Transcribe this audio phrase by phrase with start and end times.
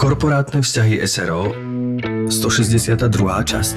[0.00, 1.52] Korporátne vzťahy SRO
[2.32, 3.04] 162.
[3.44, 3.76] časť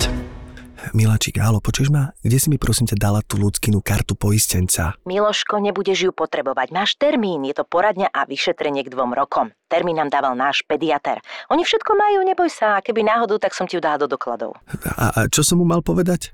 [0.95, 2.15] Miláčik, álo, počuješ ma?
[2.23, 4.95] Kde si mi prosím ťa dala tú ľudskinu kartu poistenca?
[5.03, 6.71] Miloško, nebudeš ju potrebovať.
[6.71, 9.51] Máš termín, je to poradňa a vyšetrenie k dvom rokom.
[9.67, 11.19] Termín nám dával náš pediater.
[11.51, 12.79] Oni všetko majú, neboj sa.
[12.79, 14.55] Keby náhodou, tak som ti ju dala do dokladov.
[14.95, 16.31] A, a čo som mu mal povedať?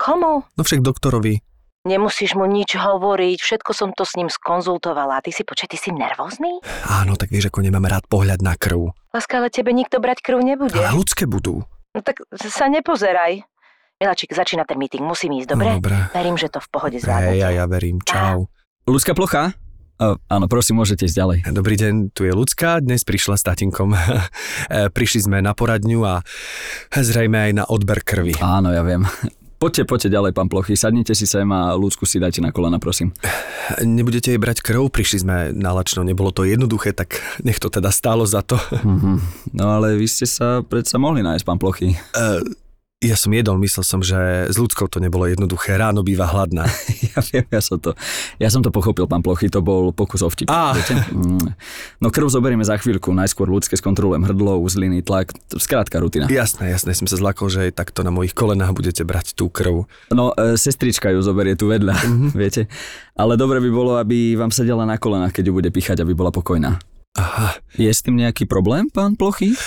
[0.00, 0.48] Komu?
[0.56, 1.44] No však doktorovi.
[1.80, 5.24] Nemusíš mu nič hovoriť, všetko som to s ním skonzultovala.
[5.24, 6.60] Ty si, počkaj, ty si nervózny?
[6.84, 8.92] Áno, tak vieš, ako nemám rád pohľad na krv.
[9.16, 10.76] Láska, ale tebe nikto brať krv nebude.
[10.76, 11.64] Ale ľudské budú.
[11.96, 13.48] No tak sa nepozeraj.
[13.96, 15.72] Miláčik, začína ten meeting, musím ísť, dobre?
[15.72, 15.96] No, dobre.
[16.12, 17.40] Verím, že to v pohode Hej, zvládnete.
[17.40, 17.96] ja, ja verím.
[18.04, 18.52] Čau.
[18.84, 19.56] Ľudská plocha?
[20.00, 21.38] Uh, áno, prosím, môžete ísť ďalej.
[21.52, 23.96] Dobrý deň, tu je ľudská, dnes prišla s tatinkom.
[24.70, 26.22] E, Prišli sme na poradňu a
[26.92, 28.36] zrejme aj na odber krvi.
[28.38, 29.02] Áno, ja viem.
[29.60, 30.72] Poďte, poďte ďalej, pán Plochy.
[30.72, 33.12] Sadnite si sem a ľudsku si dajte na kolena, prosím.
[33.84, 34.88] Nebudete jej brať krv?
[34.88, 38.56] Prišli sme na lačno, nebolo to jednoduché, tak nech to teda stálo za to.
[38.56, 39.20] Mhm.
[39.52, 41.92] No ale vy ste sa predsa mohli nájsť, pán Plochy.
[41.92, 41.96] E,
[43.00, 45.72] Ja som jedol, myslel som, že s ľudskou to nebolo jednoduché.
[45.72, 46.68] Ráno býva hladná.
[47.10, 47.98] Ja viem, ja som to,
[48.38, 50.46] ja som to pochopil, pán Plochy, to bol pokus o vtip.
[50.46, 51.42] Mm.
[51.98, 56.30] No krv zoberieme za chvíľku, najskôr ľudské skontrolujem hrdlo, uzliny, tlak, skrátka rutina.
[56.30, 59.90] Jasné, jasné, som sa zlakol, že aj takto na mojich kolenách budete brať tú krv.
[60.14, 61.98] No, e, sestrička ju zoberie tu vedľa,
[62.30, 62.70] viete.
[63.18, 66.30] Ale dobre by bolo, aby vám sedela na kolenách, keď ju bude píchať, aby bola
[66.30, 66.78] pokojná.
[67.18, 69.58] Aha, Je s tým nejaký problém, pán Plochy?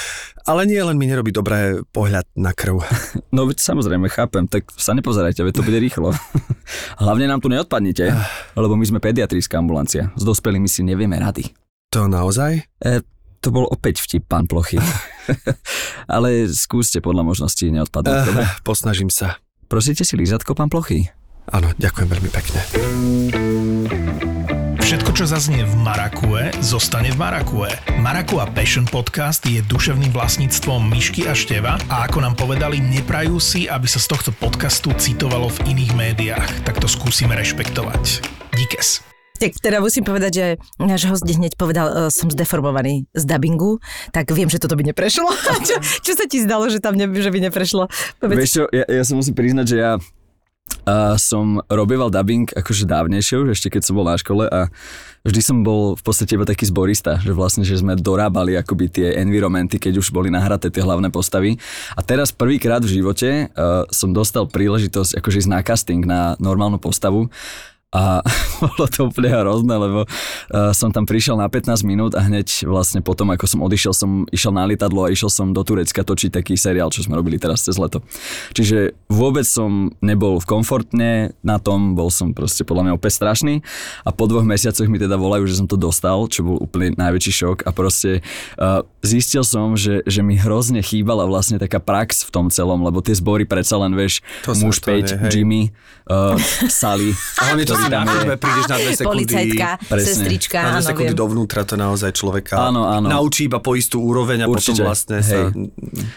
[0.43, 2.83] ale nie len mi nerobí dobré pohľad na krv.
[3.35, 6.13] No veď samozrejme, chápem, tak sa nepozerajte, veď to bude rýchlo.
[7.03, 8.13] Hlavne nám tu neodpadnite,
[8.53, 10.13] lebo my sme pediatrijská ambulancia.
[10.13, 11.49] S dospelými si nevieme rady.
[11.91, 12.61] To naozaj?
[12.77, 13.01] E,
[13.41, 14.77] to bol opäť vtip, pán Plochy.
[16.13, 18.43] Ale skúste podľa možností neodpadnúť, dobre?
[18.61, 19.41] posnažím sa.
[19.65, 21.09] Prosíte si lízatko, pán Plochy?
[21.49, 22.59] Áno, ďakujem veľmi pekne.
[24.83, 27.71] Všetko, čo zaznie v Marakue, zostane v Marakue.
[28.03, 33.63] Marakua Passion Podcast je duševným vlastníctvom Myšky a Števa a ako nám povedali, neprajú si,
[33.71, 36.67] aby sa z tohto podcastu citovalo v iných médiách.
[36.67, 38.27] Tak to skúsime rešpektovať.
[38.59, 39.07] Díkes.
[39.39, 40.45] Tak teda musím povedať, že
[40.75, 43.79] náš host hneď povedal, uh, som zdeformovaný z dubbingu,
[44.11, 45.31] tak viem, že toto by neprešlo.
[45.67, 47.87] čo, čo sa ti zdalo, že tam ne, že by neprešlo?
[48.19, 48.35] Povedz.
[48.35, 49.95] Vieš čo, ja, ja sa musím priznať, že ja
[50.83, 54.67] a som robieval dubbing akože dávnejšie už, ešte keď som bol na škole a
[55.23, 59.07] vždy som bol v podstate iba taký zborista, že vlastne, že sme dorábali akoby tie
[59.23, 61.55] environmenty, keď už boli nahraté tie hlavné postavy.
[61.95, 66.75] A teraz prvýkrát v živote uh, som dostal príležitosť akože ísť na casting na normálnu
[66.83, 67.31] postavu
[67.93, 68.25] a
[68.63, 73.05] bolo to úplne hrozné, lebo uh, som tam prišiel na 15 minút a hneď vlastne
[73.05, 76.57] potom, ako som odišiel, som išiel na lietadlo a išiel som do Turecka točiť taký
[76.57, 78.01] seriál, čo sme robili teraz cez leto.
[78.57, 83.61] Čiže vôbec som nebol komfortne na tom, bol som proste podľa mňa opäť strašný
[84.01, 87.31] a po dvoch mesiacoch mi teda volajú, že som to dostal, čo bol úplne najväčší
[87.45, 88.25] šok a proste
[88.57, 93.05] uh, zistil som, že, že mi hrozne chýbala vlastne taká prax v tom celom, lebo
[93.05, 95.29] tie zbory predsa len, vieš, To muž to nie, 5, hej.
[95.29, 95.61] Jimmy,
[96.09, 96.39] uh,
[96.71, 97.13] Sally.
[97.37, 99.11] A hlavne to si na chodbe, prídeš na dve sekundy.
[99.27, 100.07] Policajtka, Presne.
[100.07, 101.19] sestrička, Na dve áno, sekundy viem.
[101.19, 103.07] dovnútra to naozaj človeka Áno, áno.
[103.11, 105.51] naučí iba po istú úroveň a Určite, potom vlastne sa...
[105.51, 105.71] hej.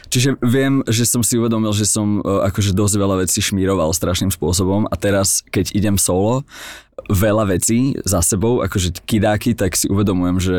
[0.06, 4.30] Čiže viem, že som si uvedomil, že som e, akože dosť veľa vecí šmíroval strašným
[4.30, 6.46] spôsobom a teraz, keď idem solo,
[7.10, 10.58] veľa vecí za sebou, akože kidáky, tak si uvedomujem, že,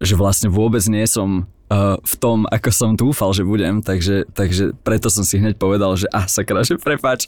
[0.00, 1.44] že vlastne vôbec nie som
[1.98, 6.06] v tom, ako som dúfal, že budem, takže, takže preto som si hneď povedal, že
[6.14, 7.26] ah, sakra, že prepáč.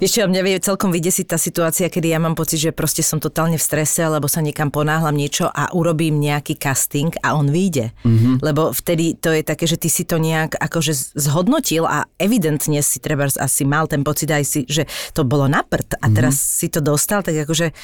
[0.00, 3.20] Vieš čo, mňa vie celkom vydesiť tá situácia, kedy ja mám pocit, že proste som
[3.20, 7.92] totálne v strese, lebo sa niekam ponáhľam niečo a urobím nejaký casting a on vyjde.
[8.08, 8.34] Mm-hmm.
[8.40, 13.04] Lebo vtedy to je také, že ty si to nejak akože zhodnotil a evidentne si
[13.04, 16.72] treba asi mal ten pocit aj si, že to bolo na prd a teraz si
[16.72, 17.76] to dostal, tak akože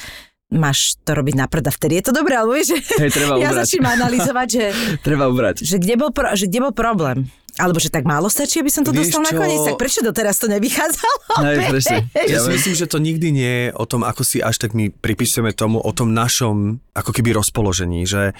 [0.51, 3.33] máš to robiť na prd a vtedy je to dobré, alebo vieš, že Hej, treba
[3.41, 3.59] ja ubrať.
[3.63, 4.65] začnem analyzovať, že,
[5.07, 5.55] Treba ubrať.
[5.63, 7.31] že, kde bol pro, že kde bol problém.
[7.61, 9.27] Alebo že tak málo stačí, aby som to Vieš dostal čo?
[9.29, 11.15] nakoniec, tak prečo doteraz to nevychádzalo?
[11.45, 11.97] Hej, presne.
[12.25, 14.89] Ja si myslím, že to nikdy nie je o tom, ako si až tak my
[14.89, 18.33] pripisujeme tomu, o tom našom ako keby rozpoložení, že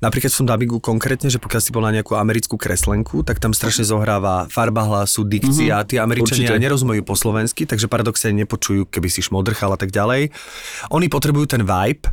[0.00, 3.52] napríklad v tom dubbingu konkrétne, že pokiaľ si bol na nejakú americkú kreslenku, tak tam
[3.52, 6.64] strašne zohráva farba hlasu, dikcia, tí Američania určite.
[6.64, 10.32] nerozumejú po slovensky, takže paradoxne nepočujú, keby si šmodrchal a tak ďalej.
[10.90, 12.08] Oni potrebujú ten vibe,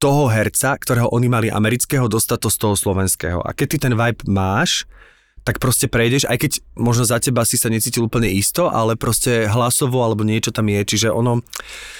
[0.00, 3.38] toho herca, ktorého oni mali amerického, dostať to z toho slovenského.
[3.44, 4.88] A keď ty ten vibe máš,
[5.50, 9.50] tak proste prejdeš, aj keď možno za teba si sa necítil úplne isto, ale proste
[9.50, 11.42] hlasovo alebo niečo tam je, čiže ono...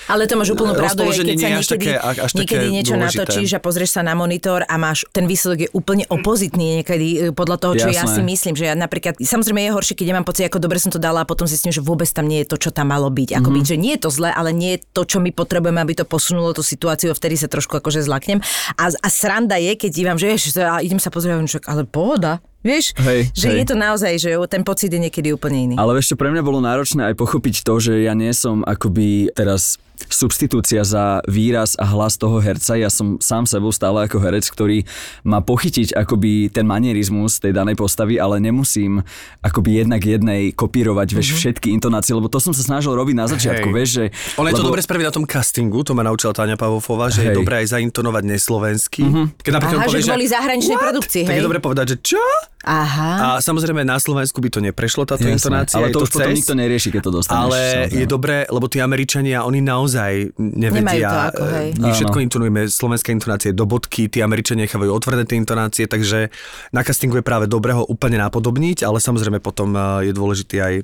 [0.07, 2.67] Ale to máš úplnú pravdu, aj keď sa nie je až niekedy, také, až niekedy
[2.67, 3.19] také niečo dôležité.
[3.27, 7.19] natočíš a pozrieš sa na monitor a máš, ten výsledok je úplne opozitný niekedy e,
[7.35, 8.15] podľa toho, čo ja Jasné.
[8.19, 10.95] si myslím, že ja napríklad, samozrejme je horšie, keď ja mám pocit, ako dobre som
[10.95, 13.35] to dala a potom zistím, že vôbec tam nie je to, čo tam malo byť.
[13.35, 13.55] Ako Mhm.
[13.59, 16.07] byť, že nie je to zle, ale nie je to, čo my potrebujeme, aby to
[16.07, 18.39] posunulo tú situáciu a vtedy sa trošku akože zlaknem.
[18.79, 22.43] A, a sranda je, keď dívam, že ježiš, a idem sa pozrieť, ale pohoda.
[22.61, 23.65] Vieš, Hej, že hej.
[23.65, 25.75] je to naozaj, že ten pocit je niekedy úplne iný.
[25.81, 29.81] Ale čo, pre mňa bolo náročné aj pochopiť to, že ja nie som akoby teraz
[30.09, 32.79] substitúcia za výraz a hlas toho herca.
[32.79, 34.89] Ja som sám sebou stále ako herec, ktorý
[35.23, 39.03] má pochytiť akoby ten manierizmus tej danej postavy, ale nemusím
[39.43, 43.69] akoby jednak jednej kopírovať vieš, všetky intonácie, lebo to som sa snažil robiť na začiatku.
[43.69, 43.77] Hej.
[43.77, 44.05] vieš, že...
[44.39, 47.31] Ono je to dobre spraviť na tom castingu, to ma naučila Táňa Pavofová, že je
[47.35, 47.39] Hej.
[47.43, 49.03] dobré aj zaintonovať neslovensky.
[49.43, 51.41] Keď napríklad Aha, že povieš, kvôli zahraničnej "What?" produkcii, Tak hej?
[51.43, 52.23] je dobre povedať, že čo?
[52.61, 53.13] Aha.
[53.17, 55.81] A samozrejme na Slovensku by to neprešlo táto Jasné, intonácia.
[55.81, 57.41] ale je to už potom cez, nikto nerieši, keď to dostaneš.
[57.41, 57.97] Ale samozrejme.
[57.97, 59.90] je dobré, lebo tí Američania, oni naozaj
[60.39, 60.83] nevedia.
[60.85, 61.69] Nemajú to ako, hej.
[61.81, 66.31] My všetko intonujeme, slovenské intonácie do bodky, tí Američania nechávajú otvorené tie intonácie, takže
[66.71, 70.75] na castingu je práve dobré ho úplne napodobniť, ale samozrejme potom e, je dôležitý aj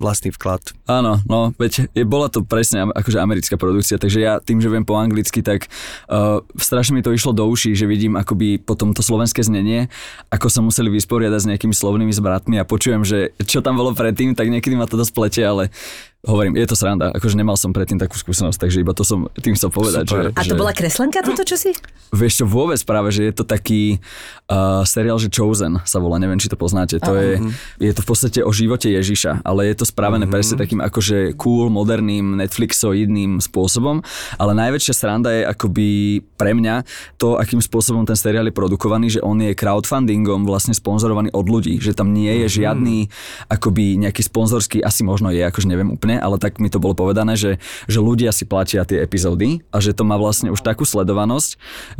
[0.00, 0.72] vlastný vklad.
[0.88, 4.88] Áno, no, veď je, bola to presne akože americká produkcia, takže ja tým, že viem
[4.88, 5.68] po anglicky, tak
[6.08, 9.92] uh, strašne mi to išlo do uší, že vidím akoby potom to slovenské znenie,
[10.32, 14.32] ako sa museli vysporiadať s nejakými slovnými zbratmi a počujem, že čo tam bolo predtým,
[14.32, 15.68] tak niekedy ma to dosť plete, ale
[16.20, 19.56] hovorím, je to sranda, akože nemal som predtým takú skúsenosť, takže iba to som tým
[19.56, 20.04] chcel povedať.
[20.04, 20.24] Super.
[20.28, 21.72] Že, A to že, bola kreslenka toto, čo si?
[22.12, 24.02] Vieš čo, vôbec práve, že je to taký
[24.52, 27.00] uh, seriál, že Chosen sa volá, neviem, či to poznáte.
[27.00, 27.40] To je,
[27.80, 30.34] je to v podstate o živote Ježiša, ale je to spravené mm-hmm.
[30.34, 34.04] presne takým akože cool, moderným, Netflixoidným spôsobom,
[34.36, 35.88] ale najväčšia sranda je akoby
[36.36, 36.84] pre mňa
[37.16, 41.78] to, akým spôsobom ten seriál je produkovaný, že on je crowdfundingom vlastne sponzorovaný od ľudí,
[41.80, 43.08] že tam nie je žiadny
[43.48, 47.36] akoby nejaký sponzorský, asi možno je, akože neviem úplne, ale tak mi to bolo povedané,
[47.36, 51.50] že, že ľudia si platia tie epizódy a že to má vlastne už takú sledovanosť,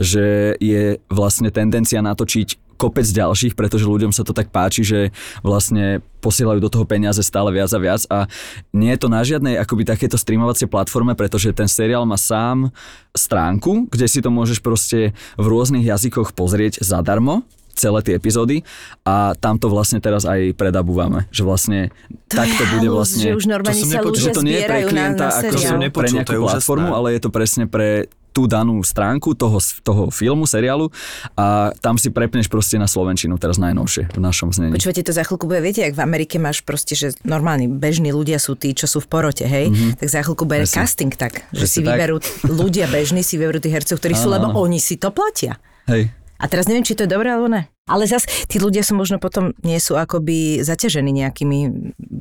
[0.00, 5.00] že je vlastne tendencia natočiť kopec ďalších, pretože ľuďom sa to tak páči, že
[5.44, 8.08] vlastne posielajú do toho peniaze stále viac a viac.
[8.08, 8.24] A
[8.72, 12.72] nie je to na žiadnej akoby takéto streamovacie platforme, pretože ten seriál má sám
[13.12, 17.44] stránku, kde si to môžeš proste v rôznych jazykoch pozrieť zadarmo
[17.80, 18.60] celé tie epizódy
[19.08, 21.88] a tam to vlastne teraz aj predabúvame, že vlastne
[22.28, 23.32] To takto bude vlastne...
[23.32, 25.32] že už normálne sa nepočul, ľudia že to nie je pre zbierajú na, klienta na
[25.32, 25.80] ako som seriál.
[25.80, 27.88] nepo- pre nepočul, nejakú platformu, ale je to presne pre
[28.30, 30.86] tú danú stránku toho, toho filmu, seriálu
[31.34, 34.78] a tam si prepneš proste na Slovenčinu teraz najnovšie v našom znení.
[34.78, 38.38] Počúvate, to za chvíľku bude, viete, ak v Amerike máš proste, že normálni bežní ľudia
[38.38, 39.98] sú tí, čo sú v porote, hej, mm-hmm.
[39.98, 40.78] tak za chvíľku bude Presne.
[40.78, 41.86] casting tak, že Presne si tak.
[41.90, 42.16] vyberú,
[42.46, 45.58] ľudia bežní si vyberú tých hercov, ktorí sú, lebo oni si to platia.
[45.90, 46.14] Hej.
[46.40, 47.68] A teraz neviem, či to je dobré alebo ne.
[47.90, 51.58] Ale zas tí ľudia sú možno potom, nie sú akoby zaťažení nejakými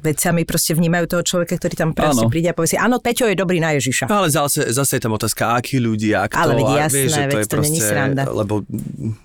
[0.02, 2.28] vecami, proste vnímajú toho človeka, ktorý tam proste Áno.
[2.28, 4.08] príde a povie si, áno, Peťo je dobrý na Ježiša.
[4.08, 7.22] No ale zase, zase je tam otázka, akí ľudia, kto, Ale veď jasné, vieš, že
[7.22, 8.24] to veď je to není sranda.
[8.26, 8.54] lebo,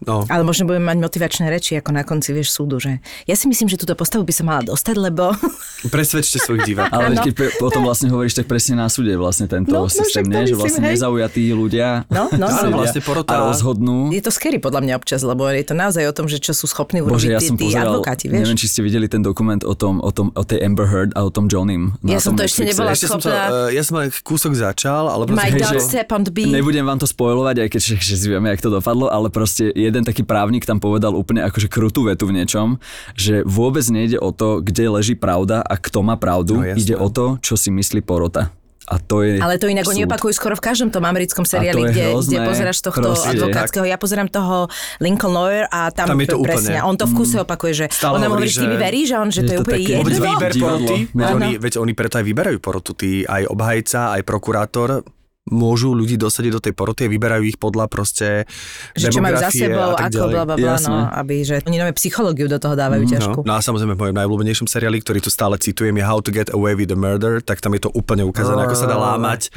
[0.00, 3.46] no, Ale možno budeme mať motivačné reči, ako na konci, vieš, súdu, že ja si
[3.46, 5.32] myslím, že túto postavu by som mala dostať, lebo
[5.86, 6.92] presvedčte svojich divákov.
[6.92, 7.22] Ale Áno.
[7.22, 10.32] keď pe- potom vlastne hovoríš, tak presne na súde vlastne tento No, no, systém, to
[10.34, 10.46] nie?
[10.46, 10.92] že vlastne hej.
[10.94, 12.76] nezaujatí ľudia No, no, Áno, no.
[12.78, 14.10] vlastne porota- a rozhodnú.
[14.10, 16.66] je to scary podľa mňa občas, lebo je to naozaj o tom, že čo sú
[16.66, 18.38] schopní urobiť Bože, ja tí, som tí pozeral, advokáti, vieš.
[18.42, 21.22] neviem, či ste videli ten dokument o tom, o, tom, o tej Amber Heard a
[21.22, 21.94] o tom Johnim.
[22.02, 25.06] Ja som to ešte nebola Ešte som to, schopná- uh, ja som len kúsok začal,
[25.06, 26.50] ale proste, My hej, dog že-.
[26.50, 30.02] Nebudem vám to spoilovať, aj keď však si vieme, jak to dopadlo, ale proste jeden
[30.02, 32.82] taký právnik tam povedal úplne akože krutú vetu v niečom,
[33.14, 36.80] že vôbec nejde o to, kde leží pravda a kto má pravdu, No, jasné.
[36.80, 38.50] ide o to, čo si myslí porota.
[38.84, 40.08] A to je Ale to inak oni súd.
[40.08, 42.28] opakujú skoro v každom tom americkom to seriáli, je kde, hrozné.
[42.28, 43.84] kde pozeráš tohto Proste, advokátskeho.
[43.84, 44.68] Ja pozerám toho
[45.00, 46.84] Lincoln Lawyer a tam, Tam je to presne, úplne.
[46.84, 49.24] on to v kuse opakuje, že Stále ona mu hovorí, že ty mi veríš, a
[49.24, 50.20] on, že je to je to úplne jedno.
[50.20, 55.00] výber poroty, veď oni, veď oni preto aj vyberajú porotu, tí aj obhajca, aj prokurátor
[55.44, 58.48] môžu ľudí dosadiť do tej poroty a vyberajú ich podľa proste
[58.96, 61.76] Že čo majú za sebou, a tak ako bla, bla, bla, no, aby, že oni
[61.76, 63.38] nové psychológiu do toho dávajú ťažku.
[63.44, 66.48] No a samozrejme v mojom najobľúbenejšom seriáli, ktorý tu stále citujem, je How to get
[66.48, 69.52] away with the murder, tak tam je to úplne ukázané, ako sa dá lámať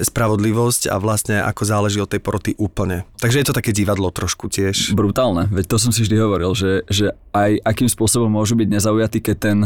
[0.00, 3.04] spravodlivosť a vlastne ako záleží od tej poroty úplne.
[3.20, 4.96] Takže je to také divadlo trošku tiež.
[4.96, 5.46] brutálne.
[5.52, 9.36] Veď to som si vždy hovoril, že, že aj akým spôsobom môžu byť nezaujatí, keď
[9.36, 9.58] ten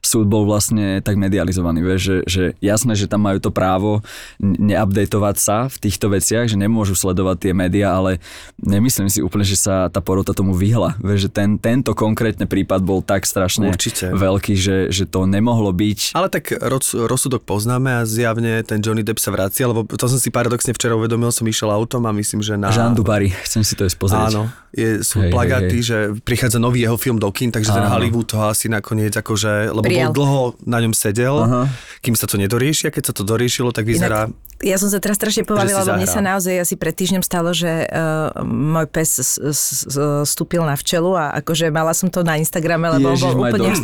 [0.00, 1.84] súd bol vlastne tak medializovaný.
[1.84, 4.00] Vieš, že, že jasné, že tam majú to právo
[4.40, 8.22] n- updateovať sa v týchto veciach, že nemôžu sledovať tie médiá, ale
[8.62, 10.94] nemyslím si úplne, že sa tá porota tomu vyhla.
[11.02, 14.14] Vieš, že ten, tento konkrétne prípad bol tak strašne Určite.
[14.14, 16.14] veľký, že, že to nemohlo byť.
[16.14, 20.18] Ale tak roz, rozsudok poznáme a zjavne ten Johnny Depp sa vracia, lebo to som
[20.18, 22.70] si paradoxne včera uvedomil, som išiel autom a myslím, že na...
[22.70, 24.32] Jean Dubary, chcem si to aj pozrieť.
[24.32, 25.84] Áno, je, sú Hej, hej, plagáty, hej.
[25.84, 27.98] že prichádza nový jeho film do kin, takže ten Áno.
[27.98, 30.14] Hollywood ho asi nakoniec akože, lebo Prijal.
[30.14, 31.68] bol dlho na ňom sedel, Aha.
[32.00, 34.30] kým sa to nedorieši a keď sa to doriešilo, tak vyzerá...
[34.30, 37.50] Inak, ja som sa teraz strašne pobavila, lebo mne sa naozaj asi pred týždňom stalo,
[37.50, 42.22] že uh, môj pes s- s- s- stúpil na včelu a akože mala som to
[42.22, 43.74] na Instagrame, lebo Ježiš, on bol úplne,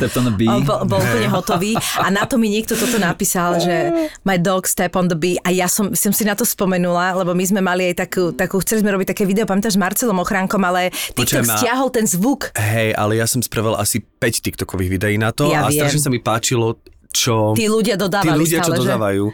[0.48, 3.74] on bol, bol úplne hotový a na to mi niekto toto napísal, že
[4.22, 7.34] my dog step on the bee a ja som, som si na to spomenula, lebo
[7.34, 10.62] my sme mali aj takú, takú chceli sme robiť také video, pamätáš s Marcelom Ochránkom,
[10.62, 12.54] ale TikTok Počujem, stiahol ten zvuk.
[12.54, 15.82] Hej, ale ja som spravil asi 5 TikTokových videí na to Ja a viem.
[15.82, 16.78] strašne sa mi páčilo,
[17.18, 17.58] čo...
[17.58, 18.82] Tí ľudia tí dodávali ľudia, čo stále, že?
[18.86, 19.24] dodávajú.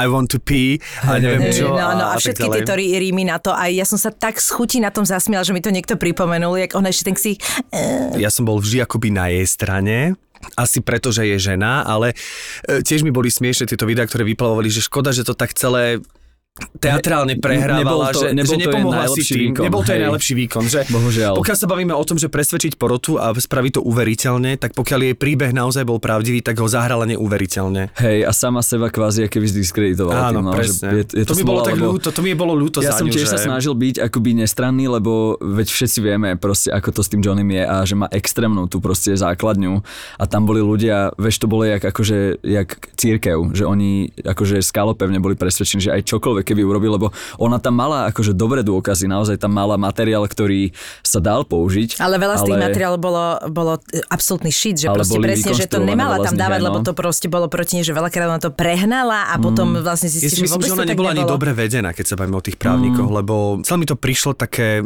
[0.00, 1.76] I want to pee a neviem čo.
[1.76, 3.52] No, no, a tak všetky tieto rí- rímy na to.
[3.52, 6.56] A ja som sa tak z chutí na tom zasmiala, že mi to niekto pripomenul,
[6.56, 7.36] jak ona ešte ten ksich.
[8.16, 10.16] Ja som bol vždy akoby na jej strane,
[10.56, 12.12] asi preto, že je žena, ale
[12.68, 16.04] e, tiež mi boli smiešne tieto videá, ktoré vyplavovali, že škoda, že to tak celé
[16.78, 19.42] teatrálne prehrávala, nebol to- že, nebol že to nepomohla si najlepší tým.
[19.42, 20.64] výkon, nebol to jej najlepší výkon.
[20.70, 21.34] Že Bohužiaľ.
[21.42, 25.14] Pokiaľ sa bavíme o tom, že presvedčiť porotu a spraviť to uveriteľne, tak pokiaľ jej
[25.18, 27.90] príbeh naozaj bol pravdivý, tak ho zahrala neuveriteľne.
[27.98, 30.30] Hej, a sama seba kvázi keby zdiskreditovala.
[30.30, 30.88] Áno, tým, no, presne.
[30.94, 33.10] Je, je to, to, mi bolo tak ľúto, to mi bolo ľúto Ja za som
[33.10, 33.34] tiež že...
[33.34, 37.50] sa snažil byť akoby nestranný, lebo veď všetci vieme proste, ako to s tým Johnnym
[37.50, 39.82] je a že má extrémnu tú proste základňu
[40.20, 45.18] a tam boli ľudia, vieš, to bolo jak akože, jak církev, že oni akože skalopevne
[45.18, 47.06] boli presvedčení, že aj čokoľvek keby urobil, lebo
[47.40, 50.70] ona tam mala akože dobré dôkazy, naozaj tam mala materiál, ktorý
[51.00, 51.96] sa dal použiť.
[51.98, 55.64] Ale veľa z tých materiálov bolo, bolo e, absolútny shit, že Ale proste presne, že
[55.64, 56.84] to nemala tam nich dávať, aj, lebo no.
[56.84, 60.28] to proste bolo proti nej, že veľakrát ona to prehnala a potom vlastne Ja zistí,
[60.28, 63.08] si že myslím, že ona nebola ani dobre vedená, keď sa bavíme o tých právnikoch,
[63.08, 63.16] Mm.
[63.22, 64.82] lebo celé mi to prišlo také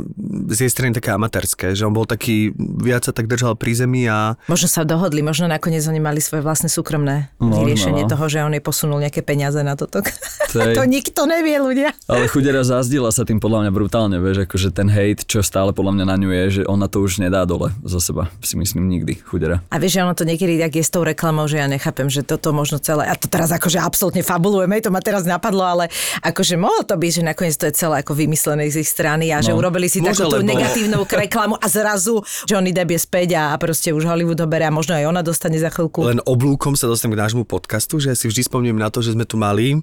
[0.49, 4.05] z jej strany také amatérske, že on bol taký, viac sa tak držal pri zemi
[4.05, 8.11] a Možno sa dohodli, možno nakoniec oni mali svoje vlastné súkromné vyriešenie no.
[8.11, 10.05] toho, že on jej posunul nejaké peniaze na toto.
[10.53, 11.97] To je- to nikto nevie, ľudia.
[12.05, 15.93] Ale chudera zazdila sa tým podľa mňa brutálne, vieš, akože ten hate, čo stále podľa
[15.95, 19.17] mňa na ňu je, že ona to už nedá dole zo seba, si myslím nikdy,
[19.17, 19.65] chudera.
[19.69, 22.21] A vieš, že ono to niekedy tak je s tou reklamou, že ja nechápem, že
[22.21, 25.85] toto možno celé, a to teraz akože absolútne fabulujeme, to ma teraz napadlo, ale
[26.21, 29.39] akože mohlo to byť, že nakoniec to je celé ako vymyslené z ich strany a
[29.39, 29.63] že No.
[29.63, 33.55] urobili si Môže, takú tú lebo- negatívnu reklamu a zrazu Johnny Depp je späť a,
[33.55, 36.03] proste už Hollywood ho a možno aj ona dostane za chvíľku.
[36.03, 39.23] len oblúkom sa dostanem k nášmu podcastu, že si vždy spomínam na to, že sme
[39.23, 39.79] tu mali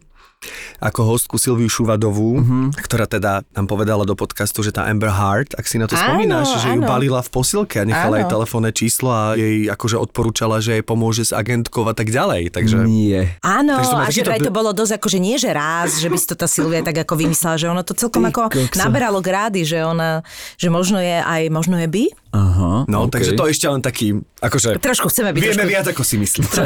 [0.77, 2.75] ako hostku Silviu Šuvadovú, Mhm.
[2.75, 6.03] ktorá teda nám povedala do podcastu, že tá Amber Heard, ak si na to Áno,
[6.11, 6.89] spomínaš, že ju áno.
[6.89, 8.21] balila v posilke a nechala Áno.
[8.21, 12.51] jej telefónne číslo a jej akože odporúčala, že jej pomôže s agentkou a tak ďalej.
[12.51, 13.39] Takže Nie.
[13.39, 16.17] Áno, Takže a že vraj to bolo dosť ako, že nie že raz, že by
[16.17, 18.75] si to tá Silvia tak ako vymyslela, že ono to celkom Ty ako kokso.
[18.77, 20.19] naberalo grády, že ona,
[20.55, 22.03] že možno je aj, možno je by.
[22.31, 23.15] Aha, no, okay.
[23.15, 26.59] takže to ešte len taký, akože Trošku chceme byť vieme trošku, viac ako si myslíte.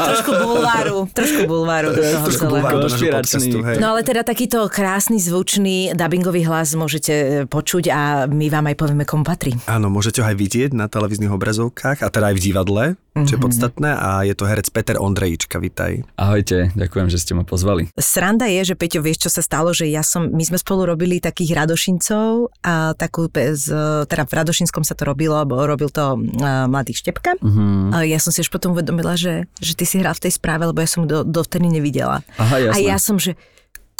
[0.00, 2.52] trošku bulváru, trošku bulváru do toho Trošku celého.
[2.52, 3.76] bulváru do podcastu, hej.
[3.76, 8.76] No ale teda takýto krásny, zvučný dubbingový hlas môžete e, počuť a my vám aj
[8.76, 9.56] povieme, komu patrí.
[9.66, 13.40] Áno, môžete ho aj vidieť na televíznych obrazovkách a teda aj v divadle, čo je
[13.42, 16.06] podstatné a je to herec Peter Ondrejička, vitaj.
[16.14, 17.90] Ahojte, ďakujem, že ste ma pozvali.
[17.98, 21.18] Sranda je, že Peťo, vieš, čo sa stalo, že ja som, my sme spolu robili
[21.18, 23.66] takých Radošincov a takú, z,
[24.06, 27.34] teda v Radošinskom sa to robilo, alebo robil to uh, mladý Štepka.
[27.42, 27.90] Mhm.
[27.92, 30.64] A ja som si až potom uvedomila, že, že ty si hral v tej správe,
[30.70, 32.22] lebo ja som do, dovtedy nevidela.
[32.38, 32.78] Aha, jasné.
[32.78, 33.34] A ja som, že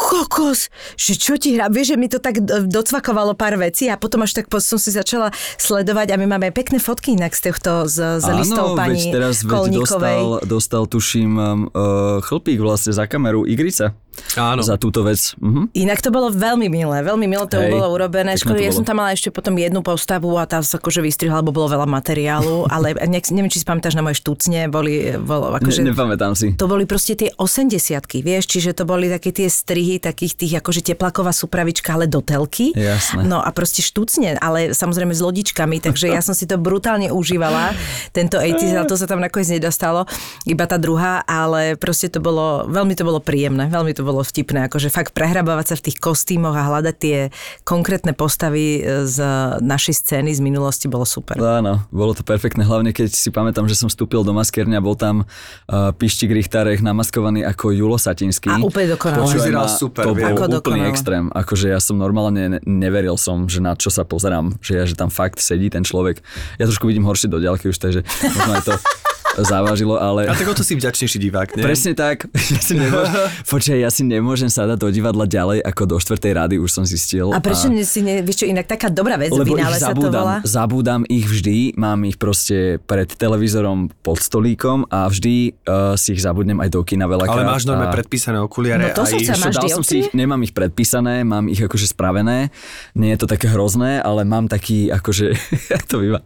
[0.00, 4.00] kokos, že čo ti hrá, vieš, že mi to tak do- docvakovalo pár vecí a
[4.00, 5.28] potom až tak som si začala
[5.60, 9.12] sledovať a my máme pekné fotky inak z týchto, z, z listov Áno, pani veď
[9.12, 11.42] teraz veď dostal, dostal, tuším, um,
[11.76, 13.92] uh, chlpík vlastne za kameru Igrica.
[14.38, 14.62] Áno.
[14.62, 15.34] Za túto vec.
[15.40, 15.74] Mhm.
[15.74, 18.38] Inak to bolo veľmi milé, veľmi milé to Hej, bolo urobené.
[18.38, 18.78] Škoda, ja bolo.
[18.82, 21.88] som tam mala ešte potom jednu postavu a tá sa akože vystrihla, lebo bolo veľa
[21.88, 25.82] materiálu, ale ne, neviem, či si pamätáš na moje štúcne, boli, bolo akože...
[25.82, 26.54] Ne, nepamätám si.
[26.54, 27.78] To boli proste tie 80
[28.22, 32.70] vieš, čiže to boli také tie strihy takých tých akože teplaková supravička, ale do telky.
[32.76, 33.26] Jasné.
[33.26, 37.74] No a proste štucne, ale samozrejme s lodičkami, takže ja som si to brutálne užívala,
[38.14, 40.06] tento 80 ale to sa tam nakoniec nedostalo,
[40.46, 44.66] iba tá druhá, ale proste to bolo, veľmi to bolo príjemné, veľmi to bolo vtipné,
[44.66, 47.18] akože fakt prehrabávať sa v tých kostýmoch a hľadať tie
[47.62, 49.18] konkrétne postavy e, z
[49.60, 51.38] našej scény z minulosti bolo super.
[51.38, 54.94] Áno, bolo to perfektné, hlavne keď si pamätám, že som vstúpil do maskerne a bol
[54.96, 58.50] tam uh, Pištik Richtarek namaskovaný ako Julo Satinský.
[58.50, 58.94] A úplne.
[58.94, 60.90] To aj vyzeral ma- super, To bol Ako úplný dokonale.
[60.90, 61.24] extrém.
[61.30, 64.96] Akože ja som normálne ne- neveril som, že na čo sa pozerám, že ja, že
[64.96, 66.22] tam fakt sedí ten človek.
[66.58, 68.74] Ja trošku vidím horšie do ďalky už, takže možno aj to.
[69.38, 70.26] závažilo, ale...
[70.26, 71.62] A tak o to si vďačnejší divák, nie?
[71.62, 72.26] Presne tak.
[72.50, 73.14] Ja si nemôžem,
[73.46, 76.82] počkaj, ja si nemôžem sa dať do divadla ďalej ako do štvrtej rady, už som
[76.82, 77.30] zistil.
[77.30, 77.86] A prečo a...
[77.86, 80.38] si ne, vieš čo, inak taká dobrá vec, Lebo ich sa to zabúdam, volá.
[80.42, 86.22] zabúdam ich vždy, mám ich proste pred televízorom pod stolíkom a vždy uh, si ich
[86.26, 87.46] zabudnem aj do kina veľakrát.
[87.46, 87.94] Ale máš norme a...
[87.94, 91.46] predpísané okuliare No to som Ešte Máš dal som si ich, nemám ich predpísané, mám
[91.46, 92.50] ich akože spravené,
[92.98, 95.38] nie je to také hrozné, ale mám taký akože,
[95.90, 96.20] to by ma,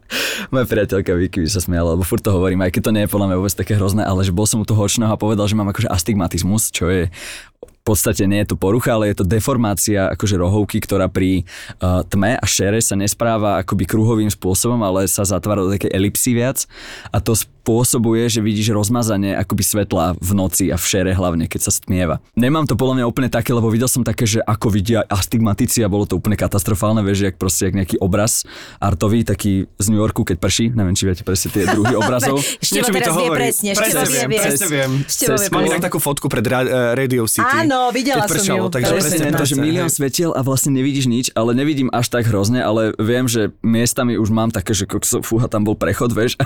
[0.48, 3.10] moja priateľka Vicky by sa smiala, lebo furt to hovorím, aj keď to nie je
[3.10, 5.58] podľa mňa vôbec také hrozné, ale že bol som u toho očného a povedal, že
[5.58, 7.10] mám akože astigmatizmus, čo je
[7.84, 11.44] podstate nie je to porucha, ale je to deformácia akože rohovky, ktorá pri
[11.78, 16.32] uh, tme a šere sa nespráva akoby kruhovým spôsobom, ale sa zatvára do takej elipsy
[16.32, 16.64] viac
[17.12, 21.60] a to spôsobuje, že vidíš rozmazanie akoby svetla v noci a v šere hlavne, keď
[21.64, 22.20] sa stmieva.
[22.36, 25.88] Nemám to podľa mňa úplne také, lebo videl som také, že ako vidia astigmatici a
[25.88, 28.44] bolo to úplne katastrofálne, vieš, jak proste jak nejaký obraz
[28.76, 32.40] artový, taký z New Yorku, keď prší, neviem, či viete presne tie druhy obrazov.
[32.60, 34.40] Števo teraz vie presne, Števo vie, vie.
[34.40, 34.90] presne viem.
[35.04, 35.72] Števo vie Mám presne.
[35.72, 37.48] inak takú fotku pred ra- eh, Radio City.
[37.74, 38.70] Áno, videla keď som pršalo, ju.
[38.70, 42.62] Takže Presne to, že milión svetiel a vlastne nevidíš nič, ale nevidím až tak hrozne,
[42.62, 46.38] ale viem, že miestami už mám také, že kokso, fúha, tam bol prechod, vieš.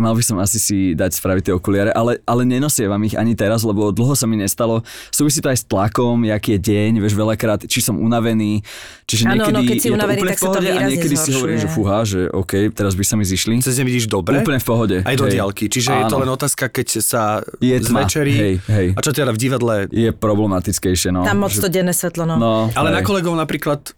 [0.00, 3.60] Mal by som asi si dať spraviť tie okuliare, ale, ale nenosievam ich ani teraz,
[3.60, 4.80] lebo dlho sa mi nestalo.
[5.12, 8.64] Súvisí to aj s tlakom, jaký je deň, vieš, veľakrát, či som unavený,
[9.04, 11.16] čiže Áno, niekedy no, keď si je unavený, to úplne tak v pohode a niekedy
[11.18, 11.76] si hovorím, že zhoršuje.
[11.76, 13.52] fúha, že OK, teraz by sa mi zišli.
[13.60, 14.40] Cez deň vidíš dobre?
[14.40, 14.96] Úplne v pohode.
[15.04, 15.68] Aj do diálky.
[15.68, 16.24] Čiže je to Áno.
[16.24, 17.22] len otázka, keď sa
[17.58, 18.06] Je tma.
[18.06, 18.32] zvečerí.
[18.32, 18.86] Hej, hej.
[18.94, 19.74] A čo teda v divadle?
[19.90, 21.26] Je problematickejšie, no.
[21.26, 22.38] Tam moc že- to denné svetlo, no.
[22.38, 23.06] No, Ale na hej.
[23.10, 23.90] kolegov napríklad...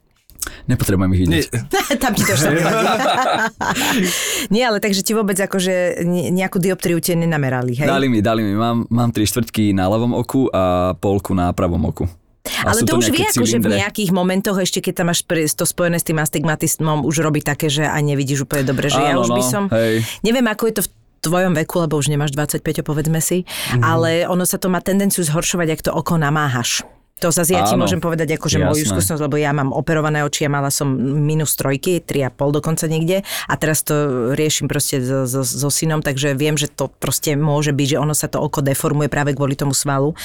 [0.72, 1.46] Nepotrebujem ich vidieť.
[1.52, 2.48] Nie, Tam ti to už.
[4.56, 7.84] Nie, ale takže ti vôbec akože ne- nejakú dioptriu tie nenamerali, hej?
[7.84, 8.56] Dali mi, dali mi.
[8.56, 12.08] Mám, mám tri štvrtky na ľavom oku a polku na pravom oku.
[12.64, 15.68] A Ale sú to už vie, akože v nejakých momentoch, ešte keď tam máš to
[15.68, 19.28] spojené s tým astigmatizmom, už robí také, že aj nevidíš úplne dobre, že ja Áno,
[19.28, 19.62] už by no, som...
[19.76, 20.00] hej.
[20.24, 23.44] Neviem, ako je to v tvojom veku, lebo už nemáš 25, povedzme si,
[23.76, 23.82] Mhm.
[23.84, 26.82] ale ono sa to má tendenciu zhoršovať, ak to oko namáhaš.
[27.20, 28.92] To zase ja ti môžem povedať akože moju jasné.
[28.96, 33.54] skúsenosť, lebo ja mám operované oči a mala som minus trojky, 3,5 dokonca niekde a
[33.54, 33.94] teraz to
[34.32, 38.12] riešim proste so, so, so synom, takže viem, že to proste môže byť, že ono
[38.12, 40.16] sa to oko deformuje práve kvôli tomu svalu.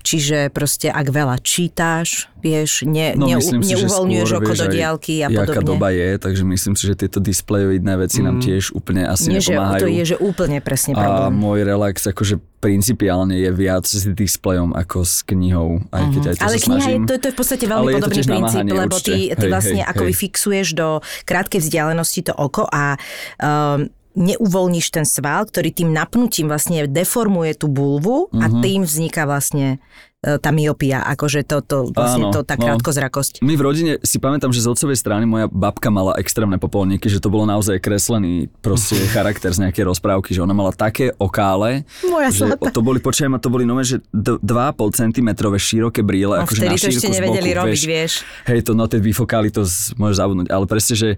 [0.00, 4.66] Čiže proste ak veľa čítáš, vieš, ne, No, si, že neuvoľňuješ skôr oko vieš do
[4.68, 5.68] diálky a Jaká podobne.
[5.72, 9.54] doba je, takže myslím si, že tieto displejovidné veci nám tiež úplne asi Nie, že
[9.54, 9.80] nepomáhajú.
[9.80, 11.32] to je, že úplne presne a problém.
[11.32, 16.44] môj relax akože principiálne je viac s displejom ako s knihou, aj keď aj to
[16.46, 19.34] Ale kniha je, to, to je v podstate veľmi Ale podobný princíp, lebo ty, určite.
[19.34, 20.10] ty Hej, vlastne hej, ako hej.
[20.14, 20.88] vyfixuješ do
[21.26, 22.94] krátkej vzdialenosti to oko a
[23.42, 28.60] um, neuvoľníš ten sval, ktorý tým napnutím vlastne deformuje tú bulvu a Mhm.
[28.62, 29.82] tým vzniká vlastne
[30.22, 32.62] tá myopia, akože to, to, vlastne Áno, to tá no.
[32.62, 33.42] krátkozrakosť.
[33.42, 37.18] My v rodine si pamätám, že z otcovej strany moja babka mala extrémne popolníky, že
[37.18, 42.30] to bolo naozaj kreslený proste charakter z nejakej rozprávky, že ona mala také okále, Moja
[42.30, 46.70] že to boli, počujem, to boli nové, že d- 2,5 cm široké brýle, No, akože
[46.70, 48.12] na to šírku ešte nevedeli boku, robiť, vieš.
[48.46, 51.08] Hej, to no, tie bifokály, to z, môžeš zabudnúť, ale presne, že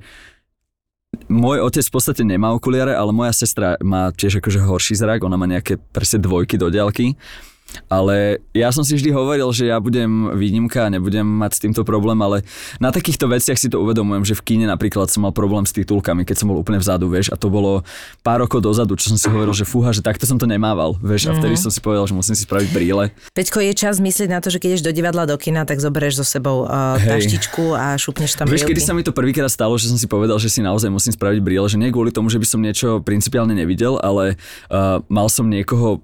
[1.28, 5.36] môj otec v podstate nemá okuliare, ale moja sestra má tiež akože horší zrak, ona
[5.36, 7.14] má nejaké presne dvojky do diaľky.
[7.88, 11.82] Ale ja som si vždy hovoril, že ja budem výnimka a nebudem mať s týmto
[11.82, 12.42] problém, ale
[12.78, 16.26] na takýchto veciach si to uvedomujem, že v kine napríklad som mal problém s titulkami,
[16.26, 17.82] keď som bol úplne vzadu, vieš, a to bolo
[18.22, 21.30] pár rokov dozadu, čo som si hovoril, že fúha, že takto som to nemával, vieš,
[21.30, 23.10] a vtedy som si povedal, že musím si spraviť brýle.
[23.34, 26.22] Peťko, je čas myslieť na to, že keď ideš do divadla, do kina, tak zoberieš
[26.22, 27.26] so sebou uh, Hej.
[27.26, 30.38] taštičku a šupneš tam Vieš, kedy sa mi to prvýkrát stalo, že som si povedal,
[30.38, 33.52] že si naozaj musím spraviť brýle, že nie kvôli tomu, že by som niečo principiálne
[33.52, 34.36] nevidel, ale
[34.70, 36.00] uh, mal som niekoho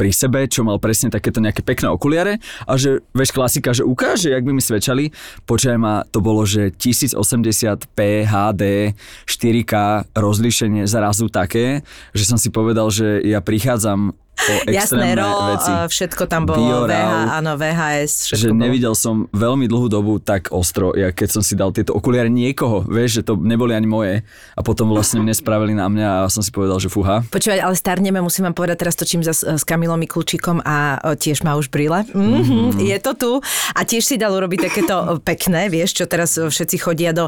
[0.00, 4.32] pri sebe, čo mal presne takéto nejaké pekné okuliare a že, vieš, klasika, že ukáže,
[4.32, 5.12] jak by mi svedčali.
[5.44, 8.96] Počkaj ma, to bolo, že 1080p HD
[9.28, 9.74] 4K
[10.16, 11.84] rozlíšenie zrazu také,
[12.16, 15.72] že som si povedal, že ja prichádzam o Jasné, extrémne RAW, veci.
[15.92, 18.60] všetko tam bolo, Bio, VH, áno, VHS, všetko že bolo.
[18.60, 22.86] nevidel som veľmi dlhú dobu tak ostro, ja keď som si dal tieto okuliare niekoho,
[22.86, 24.14] vieš, že to neboli ani moje
[24.54, 27.26] a potom vlastne mne spravili na mňa a som si povedal, že fúha.
[27.28, 31.42] Počúvať, ale starneme, musím vám povedať, teraz točím za, s Kamilom Mikulčíkom a o, tiež
[31.42, 32.06] má už brýle.
[32.10, 33.32] Mm-hmm, je to tu.
[33.74, 37.26] A tiež si dal urobiť takéto pekné, vieš, čo teraz všetci chodia do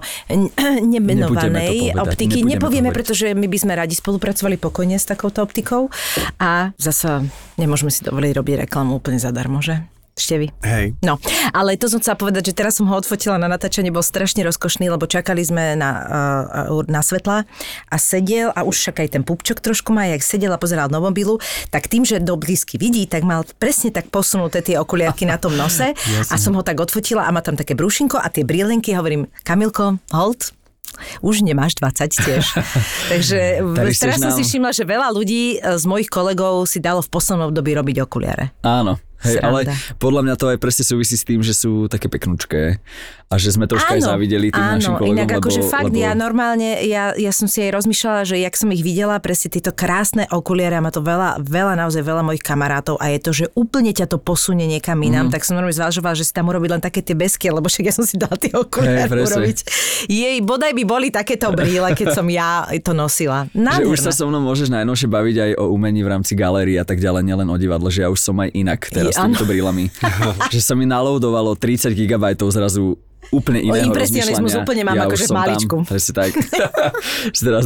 [0.83, 2.47] nemenovanej optiky.
[2.47, 5.91] Nepovieme, pretože my by sme radi spolupracovali pokojne s takouto optikou
[6.39, 7.02] a zasa
[7.59, 9.83] nemôžeme si dovoliť robiť reklamu úplne zadarmo, že?
[10.13, 10.53] Števi.
[10.61, 10.93] Hej.
[11.01, 11.17] No,
[11.57, 14.93] ale to som chcela povedať, že teraz som ho odfotila na natáčanie, bol strašne rozkošný,
[14.93, 15.91] lebo čakali sme na,
[16.69, 17.49] uh, na svetla
[17.89, 21.01] a sedel a už však aj ten pupčok trošku má, jak sedel a pozeral do
[21.01, 21.41] mobilu,
[21.73, 25.57] tak tým, že do blízky vidí, tak mal presne tak posunuté tie okuliarky na tom
[25.57, 25.97] nose
[26.33, 29.97] a som ho tak odfotila a má tam také brúšinko a tie brýlenky, hovorím, Kamilko,
[30.13, 30.53] hold,
[31.23, 32.45] už nemáš 20 tiež.
[33.13, 33.39] Takže
[33.97, 37.09] teraz som si nám- všimla, že veľa ľudí e, z mojich kolegov si dalo v
[37.09, 38.53] poslednom období robiť okuliare.
[38.61, 38.99] Áno.
[39.23, 39.71] Hej, ale
[40.03, 42.83] podľa mňa to aj presne súvisí s tým, že sú také peknúčké
[43.33, 45.97] a že sme troška aj závideli tým áno, našim kolegom, inak lebo, akože fakt, lebo...
[45.99, 49.73] ja normálne, ja, ja som si aj rozmýšľala, že jak som ich videla, presne tieto
[49.73, 53.45] krásne okuliare, a má to veľa, veľa, naozaj veľa mojich kamarátov a je to, že
[53.57, 55.33] úplne ťa to posunie niekam inám, Mhm.
[55.33, 57.95] tak som normálne zvažovala, že si tam urobiť len také tie besky, lebo však ja
[57.95, 59.25] som si dala tie okuliare presne.
[59.33, 59.59] urobiť.
[60.13, 63.49] Jej, bodaj by boli takéto brýle, keď som ja to nosila.
[63.55, 64.05] Že už Nádherné.
[64.05, 67.23] sa so mnou môžeš najnovšie baviť aj o umení v rámci galérie a tak ďalej,
[67.25, 69.89] nielen o divadle, že ja už som aj inak teraz s Je, týmito brýlami.
[70.55, 72.99] že sa mi naloadovalo 30 GB zrazu
[73.31, 74.65] úplne iného impresionizmus rozmýšľania.
[74.67, 75.77] úplne mám ja akože maličku.
[75.85, 76.31] Tam, presne tak.
[77.47, 77.65] teraz,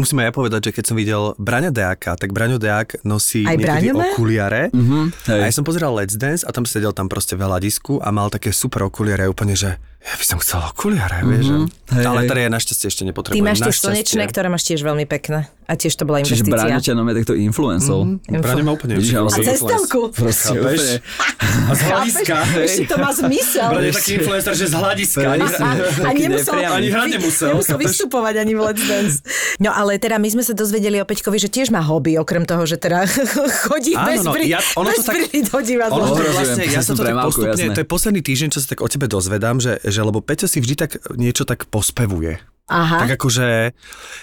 [0.00, 3.54] Musím aj ja povedať, že keď som videl Braňa Deáka, tak Braňo Deák nosí Aj
[3.54, 4.74] niekedy okuliare.
[4.74, 5.40] Mhm, hej.
[5.40, 8.32] A ja som pozeral Let's Dance a tam sedel tam proste veľa disku a mal
[8.32, 11.44] také super okuliare úplne, že ja by som chcel okuliare, vieš.
[11.44, 13.42] že- Hej, Ale teda ja našťastie ešte Ty nepotrebujem.
[13.44, 15.46] máš tie slnečné, ktoré máš tiež veľmi pekné.
[15.64, 16.82] A tiež to bola Čiže Bráňo investícia.
[16.84, 18.00] ťa nomie takto influencol.
[18.20, 18.38] Mhm.
[18.38, 20.02] Braňo má úplne Vidíš, ale A cez telku.
[20.10, 20.78] Proste Chápeš?
[20.78, 20.94] úplne.
[21.36, 22.34] A z hľadiska.
[22.60, 23.68] Ešte to má zmysel.
[23.76, 25.24] Je taký influencer, že z hľadiska.
[25.24, 25.68] A, a,
[26.00, 26.54] a nemusel.
[26.54, 29.16] Ani hrať nemusel, nemusel vystupovať ani v Let's Dance.
[29.58, 32.62] No ale teda my sme sa dozvedeli o Peťkovi, že tiež má hobby, okrem toho,
[32.62, 33.02] že teda
[33.66, 35.94] chodí Áno, bez, no, brí, ja- ono bez to tak- brýlí do divadla.
[35.96, 38.48] Ono to Ohrozujem, vlastne, ja som sa to tak premávku, postupne, to je posledný týždeň,
[38.48, 41.64] čo sa tak o tebe dozvedám, že, že lebo Peťo si vždy tak niečo tak
[41.72, 42.36] pospevuje.
[42.68, 43.06] Aha.
[43.06, 43.72] Tak akože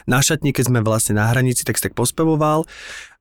[0.06, 2.68] na šatni, keď sme vlastne na hranici, tak si tak pospevoval.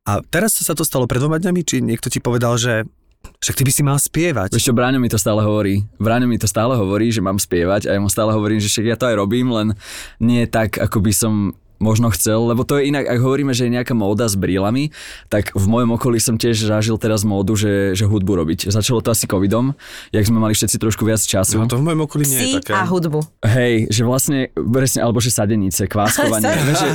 [0.03, 2.91] A teraz sa to stalo pred dvoma dňami, či niekto ti povedal, že
[3.39, 4.51] však ty by si mal spievať.
[4.51, 5.87] Vieš čo, Bráňo mi to stále hovorí.
[6.03, 8.87] Bráňo mi to stále hovorí, že mám spievať a ja mu stále hovorím, že však
[8.87, 9.79] ja to aj robím, len
[10.19, 13.75] nie tak, ako by som možno chcel, lebo to je inak, ak hovoríme, že je
[13.75, 14.95] nejaká móda s brýlami,
[15.27, 18.71] tak v mojom okolí som tiež zažil teraz módu, že, že hudbu robiť.
[18.71, 19.75] Začalo to asi covidom,
[20.09, 21.59] jak sme mali všetci trošku viac času.
[21.59, 22.73] No to v mojom okolí nie Psi je také.
[22.73, 23.19] a hudbu.
[23.43, 26.47] Hej, že vlastne, presne, alebo že sadenice, kváskovanie,
[26.79, 26.89] že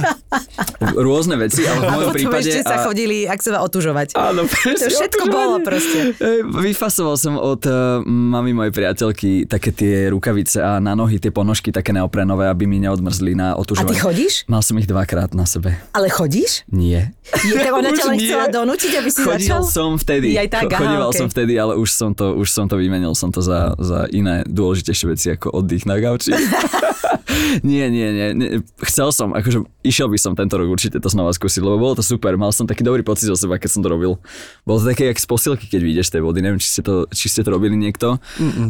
[0.93, 2.47] rôzne veci, ale v A mojom prípade...
[2.47, 4.13] ešte sa a- chodili, ak sa otužovať.
[4.13, 4.88] Áno, To presne.
[4.88, 5.36] všetko otužovanie.
[5.36, 6.00] bolo proste.
[6.13, 11.28] Ej, Vyfasoval som od uh, mami mojej priateľky také tie rukavice a na nohy tie
[11.28, 13.89] ponožky také neoprenové, aby mi neodmrzli na A otužovanie.
[13.89, 14.34] ty chodíš?
[14.45, 15.75] Mal som ich dvakrát na sebe.
[15.91, 16.63] Ale chodíš?
[16.69, 17.11] Nie.
[17.43, 19.61] Je, tak ona ťa len chcela donútiť, aby si Chodil začal?
[19.67, 20.37] som vtedy.
[20.37, 21.19] Aj tak, aha, Chodíval okej.
[21.19, 24.47] som vtedy, ale už som to, už som to vymenil som to za, za iné
[24.47, 26.31] dôležitejšie veci ako oddych na gauči.
[27.67, 28.49] nie, nie, nie, nie.
[28.83, 32.03] Chcel som, akože išiel by som tento rok určite to znova skúsiť, lebo bolo to
[32.03, 32.35] super.
[32.35, 34.19] Mal som taký dobrý pocit zo seba, keď som to robil.
[34.63, 36.39] Bolo to také, jak z posilky, keď vyjdeš tej vody.
[36.43, 38.19] Neviem, či ste to, či ste to robili niekto,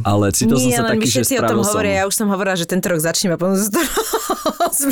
[0.03, 1.71] ale cítil som Nie, sa len taký, že o tom spravil som.
[1.73, 3.81] hovoria, ja už som hovorila, že tento rok začnem a potom sa to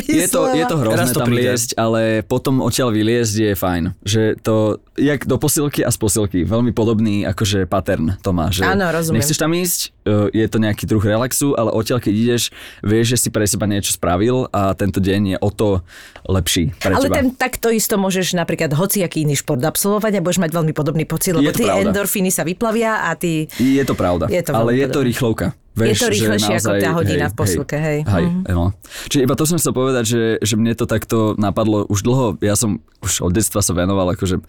[0.06, 1.48] Je to, je to hrozné To tam príde.
[1.48, 3.84] liesť, ale potom odtiaľ vyliezť je fajn.
[4.04, 4.54] Že to,
[4.96, 8.52] jak do posilky a z posilky, veľmi podobný akože pattern to má.
[8.52, 9.20] Že Áno, rozumiem.
[9.20, 9.95] Nechceš tam ísť,
[10.30, 12.42] je to nejaký druh relaxu, ale odtiaľ keď ideš,
[12.80, 15.68] vieš, že si pre seba niečo spravil a tento deň je o to
[16.24, 17.16] lepší pre Ale teba.
[17.16, 21.34] ten, takto isto môžeš napríklad hociaký iný šport absolvovať a budeš mať veľmi podobný pocit,
[21.34, 23.50] lebo Je to tie endorfíny sa vyplavia a ty...
[23.52, 25.52] Je to pravda, Je to ale je to rýchlovka.
[25.76, 27.98] Je Vieš, to že rýchlejšie ako tá hodina v posilke, hej.
[28.02, 28.48] Hej, Mhm.
[28.48, 28.72] no.
[29.12, 32.40] Čiže iba to som chcel povedať, že, že mne to takto napadlo už dlho.
[32.40, 34.40] Ja som už od detstva sa venoval, akože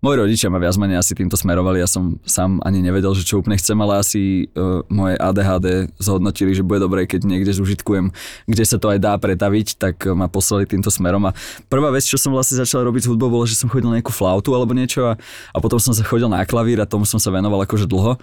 [0.00, 1.80] moji rodičia ma viac menej asi týmto smerovali.
[1.80, 6.56] Ja som sám ani nevedel, že čo úplne chcem, ale asi uh, moje ADHD zhodnotili,
[6.56, 8.08] že bude dobré, keď niekde zužitkujem,
[8.48, 11.28] kde sa to aj dá pretaviť, tak eh, ma poslali týmto smerom.
[11.28, 11.36] A
[11.68, 14.12] prvá vec, čo som vlastne začal robiť s hudbou, bolo, že som chodil na nejakú
[14.12, 15.12] flautu alebo niečo a,
[15.52, 18.16] a potom som sa chodil na klavír a tomu som sa venoval akože dlho.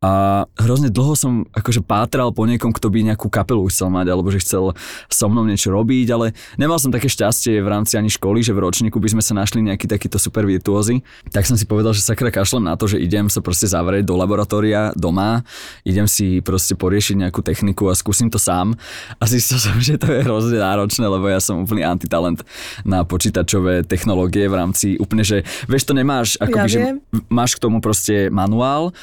[0.00, 4.32] A hrozne dlho som akože pátral po niekom, kto by nejakú kapelu chcel mať, alebo
[4.32, 4.72] že chcel
[5.12, 8.64] so mnou niečo robiť, ale nemal som také šťastie v rámci ani školy, že v
[8.64, 11.04] ročníku by sme sa našli nejaký takýto super virtuózy.
[11.28, 14.16] Tak som si povedal, že sakra kašlem na to, že idem sa proste zavrieť do
[14.16, 15.44] laboratória doma,
[15.84, 18.72] idem si proste poriešiť nejakú techniku a skúsim to sám.
[19.20, 22.40] A zistil som, že to je hrozne náročné, lebo ja som úplný antitalent
[22.88, 26.80] na počítačové technológie v rámci úplne, že vieš, to nemáš, akoby, Ja že
[27.28, 28.96] máš k tomu proste manuál,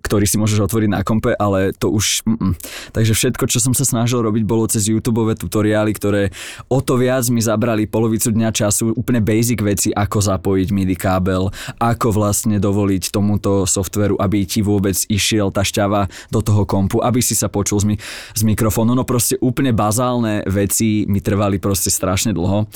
[0.00, 2.24] ktorý si môžeš otvoriť na kompe, ale to už...
[2.24, 2.56] Mm-mm.
[2.92, 6.32] Takže všetko, čo som sa snažil robiť, bolo cez YouTube tutoriály, ktoré
[6.72, 11.52] o to viac mi zabrali polovicu dňa času, úplne basic veci, ako zapojiť MIDI kábel,
[11.78, 17.20] ako vlastne dovoliť tomuto softveru, aby ti vôbec išiel tá šťava do toho kompu, aby
[17.20, 18.00] si sa počul z, mi-
[18.34, 18.96] z mikrofónu.
[18.96, 22.66] No proste úplne bazálne veci mi trvali proste strašne dlho.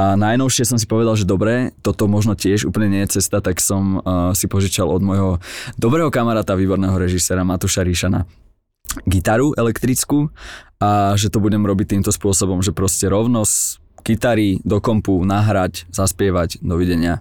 [0.00, 3.60] A najnovšie som si povedal, že dobre, toto možno tiež úplne nie je cesta, tak
[3.60, 5.36] som uh, si požičal od môjho
[5.76, 8.24] dobrého kamaráta, výborného režisera Matuša Ríšana
[9.04, 10.34] gitaru elektrickú
[10.80, 15.84] a že to budem robiť týmto spôsobom, že proste rovno z gitary do kompu nahrať,
[15.92, 17.20] zaspievať, dovidenia.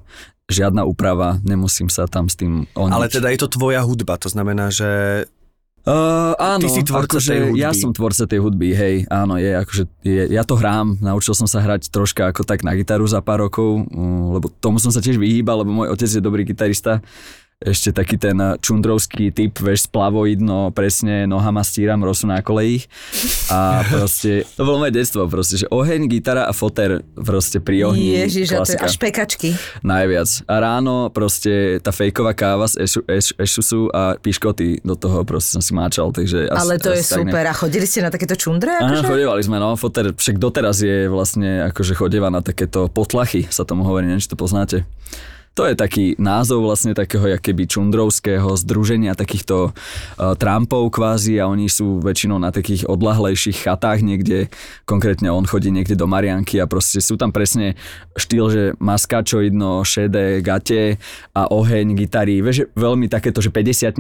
[0.50, 2.96] Žiadna úprava, nemusím sa tam s tým oniť.
[2.96, 4.90] Ale teda je to tvoja hudba, to znamená, že
[5.88, 7.60] Uh, áno, Ty si tvorca akože tej hudby.
[7.64, 11.48] Ja som tvorca tej hudby, hej, áno, je, akože, je, ja to hrám, naučil som
[11.48, 15.00] sa hrať troška ako tak na gitaru za pár rokov, uh, lebo tomu som sa
[15.00, 17.00] tiež vyhýbal, lebo môj otec je dobrý gitarista,
[17.60, 22.88] ešte taký ten čundrovský typ, vieš, splavoidno, presne, nohama stíram rosu na kolejích.
[23.52, 28.16] A proste, to bolo moje detstvo, proste, že oheň, gitara a foter proste pri ohni,
[28.16, 28.86] Ježiš, a, to, je- klasika.
[28.88, 29.50] a špekačky.
[29.84, 30.48] Najviac.
[30.48, 35.60] A ráno proste tá fejková káva z ešu, eš, ešusu a piškoty do toho proste
[35.60, 36.48] som si máčal, takže...
[36.48, 37.44] Ale to je asi tak super.
[37.44, 38.72] A chodili ste na takéto čundre?
[38.80, 39.12] Áno, Akože?
[39.12, 43.84] chodevali sme, no, foter, však doteraz je vlastne akože chodeva na takéto potlachy, sa tomu
[43.84, 44.88] hovorí, neviem, či to poznáte.
[45.60, 51.68] To je taký názov vlastne takého keby čundrovského združenia takýchto uh, trampov kvázi a oni
[51.68, 54.48] sú väčšinou na takých odlahlejších chatách niekde,
[54.88, 57.76] konkrétne on chodí niekde do Marianky a proste sú tam presne
[58.16, 60.96] štýl, že maskačoidno, šedé, gate
[61.36, 64.00] a oheň, gitary, vieš, veľmi takéto, že 50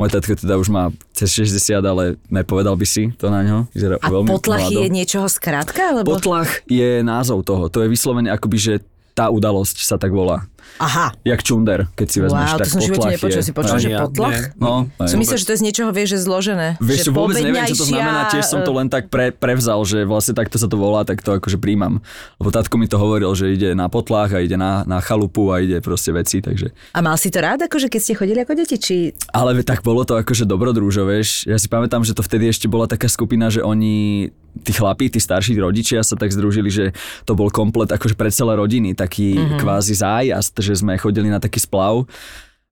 [0.00, 3.68] môj tatko teda už má cez 60, ale nepovedal by si to na ňo.
[3.76, 4.84] Vyzerá A veľmi potlachy mlado.
[4.88, 5.92] je niečoho skrátka?
[5.92, 6.16] Alebo...
[6.16, 7.68] Potlach je názov toho.
[7.68, 8.74] To je vyslovene akoby, že
[9.12, 10.48] tá udalosť sa tak volá.
[10.78, 11.14] Aha.
[11.22, 13.38] Jak čunder, keď si vezmeš, Wow, tak to som živote potlach nepočul.
[13.38, 13.42] je...
[13.42, 14.40] Si počul, že potlach?
[14.40, 14.60] nie.
[14.62, 14.72] No,
[15.04, 16.68] Som myslel, že to je z niečoho, vieš, že zložené.
[16.82, 20.02] Vieš že vôbec neviem, čo to znamená, tiež som to len tak pre, prevzal, že
[20.02, 22.02] vlastne takto sa to volá, tak to akože príjmam.
[22.40, 25.62] Lebo tatko mi to hovoril, že ide na potlách a ide na, na chalupu a
[25.62, 26.74] ide proste veci, takže...
[26.94, 28.76] A mal si to rád, akože keď ste chodili ako deti?
[28.78, 28.96] Či...
[29.30, 31.46] Ale tak bolo to akože dobrodružo, vieš.
[31.46, 34.28] Ja si pamätám, že to vtedy ešte bola taká skupina, že oni,
[34.60, 36.84] tí chlapí, tí starší rodičia sa tak združili, že
[37.24, 39.58] to bol komplet akože pre celé rodiny, taký mm-hmm.
[39.60, 42.04] kvázi zájazd, že sme chodili na taký splav.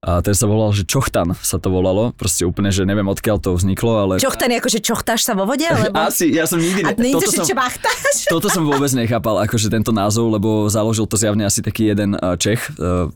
[0.00, 2.16] A ten sa volal, že Čochtan sa to volalo.
[2.16, 4.12] Proste úplne, že neviem odkiaľ to vzniklo, ale...
[4.16, 5.68] Čochtan je akože čochtáš sa vo vode?
[5.68, 5.92] Alebo...
[5.92, 6.88] Asi, ja som nikdy...
[6.88, 7.12] A Ne...
[7.12, 8.24] nie toto, to, že som, čbachtáš?
[8.32, 12.32] toto som vôbec nechápal, akože tento názov, lebo založil to zjavne asi taký jeden eh,
[12.40, 13.12] Čech, uh,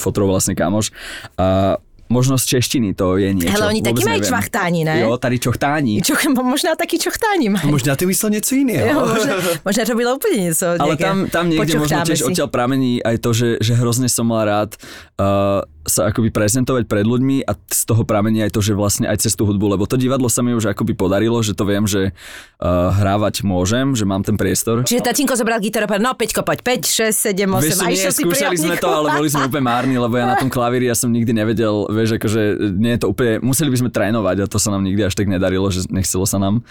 [0.00, 0.96] fotrov vlastne kamoš.
[1.36, 1.76] A
[2.12, 3.56] možno z češtiny to je niečo.
[3.56, 4.28] Hele, oni vôbec majú neviem.
[4.28, 4.96] čvachtáni, ne?
[5.00, 6.04] Jo, tady čochtáni.
[6.04, 7.72] Čo, možno taký čochtáni majú.
[7.72, 8.84] Možno ty myslel niečo iného.
[8.92, 9.32] Jo, možno,
[9.64, 10.76] možno to bylo úplne niečo.
[10.76, 12.26] Ale tam, tam niekde možno tiež si.
[12.28, 14.76] odtiaľ pramení aj to, že, že hrozne som mal rád
[15.16, 19.26] uh, sa akoby prezentovať pred ľuďmi a z toho pramení aj to, že vlastne aj
[19.26, 22.14] cez tú hudbu, lebo to divadlo sa mi už akoby podarilo, že to viem, že
[22.14, 24.86] uh, hrávať môžem, že mám ten priestor.
[24.86, 28.12] Čiže tatínko zobral gitaru a no Peťko, poď, 5, 6, 7, 8 Vieš, a išiel
[28.14, 30.94] si skúšali sme to, ale boli sme úplne márni, lebo ja na tom klavíri ja
[30.94, 32.40] som nikdy nevedel, vieš, akože
[32.78, 35.26] nie je to úplne, museli by sme trénovať a to sa nám nikdy až tak
[35.26, 36.62] nedarilo, že nechcelo sa nám.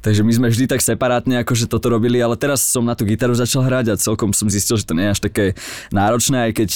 [0.00, 3.34] Takže my sme vždy tak separátne akože toto robili, ale teraz som na tú gitaru
[3.34, 5.44] začal hrať a celkom som zistil, že to nie je až také
[5.90, 6.70] náročné, aj keď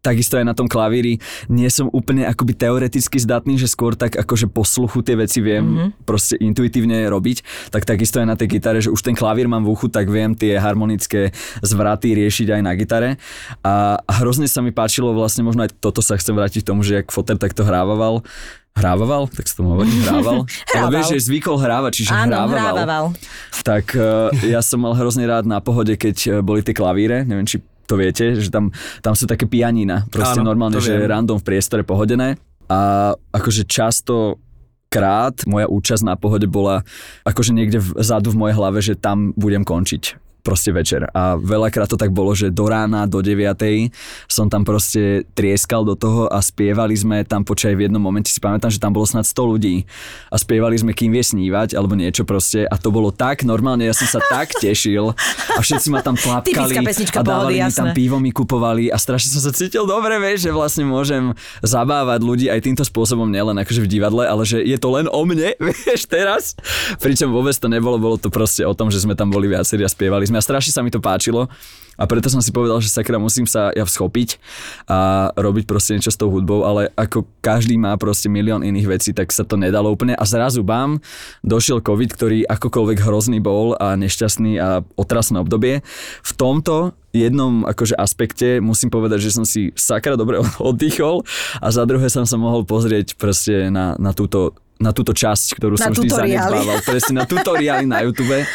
[0.00, 1.18] takisto aj na tom klavíri
[1.50, 5.88] nie som úplne akoby teoreticky zdatný, že skôr tak akože posluchu tie veci viem mm-hmm.
[6.06, 9.74] proste intuitívne robiť, tak takisto aj na tej gitare, že už ten klavír mám v
[9.74, 13.10] uchu, tak viem tie harmonické zvraty riešiť aj na gitare
[13.66, 17.02] a hrozne sa mi páčilo vlastne, možno aj toto sa chcem vrátiť k tomu, že
[17.02, 18.22] jak Foter takto hrával,
[18.78, 19.26] Hrával?
[19.26, 20.46] Tak sa tomu hovorí, hrával.
[20.70, 20.92] Ale Hrával.
[20.94, 22.76] vieš, že zvykol hrávať, čiže Áno, hrával.
[22.78, 23.04] hrával.
[23.66, 27.42] Tak uh, ja som mal hrozne rád na pohode, keď eh, boli tie klavíre, neviem,
[27.42, 27.58] či
[27.88, 28.68] to viete, že tam,
[29.00, 31.08] tam sú také pianína, proste Áno, normálne, že viem.
[31.08, 32.36] random v priestore pohodené.
[32.68, 34.36] A akože často
[34.92, 36.84] krát moja účasť na pohode bola
[37.24, 41.04] akože niekde vzadu v mojej hlave, že tam budem končiť proste večer.
[41.12, 43.36] A veľakrát to tak bolo, že do rána, do 9
[44.30, 48.40] som tam proste trieskal do toho a spievali sme tam počaj v jednom momente si
[48.40, 49.84] pamätám, že tam bolo snad 100 ľudí.
[50.32, 52.64] A spievali sme Kým vie snívať alebo niečo proste.
[52.64, 55.12] A to bolo tak normálne, ja som sa tak tešil.
[55.56, 58.92] A všetci ma tam tlapkali a dávali pohody, mi tam pivo mi kupovali.
[58.92, 61.32] A strašne som sa cítil dobre, vieš, že vlastne môžem
[61.64, 65.22] zabávať ľudí aj týmto spôsobom, nielen akože v divadle, ale že je to len o
[65.24, 66.54] mne, vieš, teraz.
[67.00, 69.90] Pričom vôbec to nebolo, bolo to proste o tom, že sme tam boli viacerí a
[69.90, 71.48] spievali sme a strašne sa mi to páčilo.
[71.98, 74.38] A preto som si povedal, že sakra musím sa ja vschopiť
[74.86, 79.10] a robiť proste niečo s tou hudbou, ale ako každý má proste milión iných vecí,
[79.10, 81.02] tak sa to nedalo úplne a zrazu bám,
[81.42, 85.82] došiel COVID, ktorý akokoľvek hrozný bol a nešťastný a otrasné obdobie.
[86.22, 91.26] V tomto jednom akože aspekte musím povedať, že som si sakra dobre oddychol
[91.58, 95.74] a za druhé som sa mohol pozrieť proste na, na túto na túto časť, ktorú
[95.74, 96.38] Na som vždy tutoriály.
[96.38, 98.46] zanedbával, presne na tutoriály na YouTube.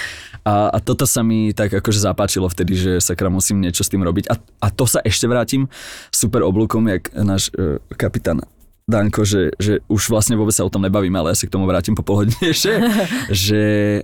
[0.43, 4.03] A, a toto sa mi tak akože zapáčilo vtedy, že sakra musím niečo s tým
[4.03, 4.27] robiť.
[4.27, 5.71] A, a to sa ešte vrátim
[6.11, 8.43] super oblúkom, jak náš uh, kapitán
[8.83, 11.63] Danko, že, že už vlastne vôbec sa o tom nebavíme, ale ja sa k tomu
[11.63, 12.27] vrátim po pol
[13.31, 13.61] že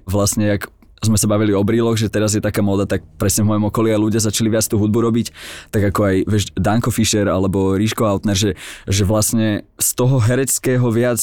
[0.07, 3.55] vlastne jak sme sa bavili o bríloch, že teraz je taká móda, tak presne v
[3.55, 5.27] mojom okolí aj ľudia začali viac tú hudbu robiť,
[5.71, 8.51] tak ako aj vieš, Danko Fischer alebo Ríško Altner, že,
[8.83, 11.19] že vlastne z toho hereckého viac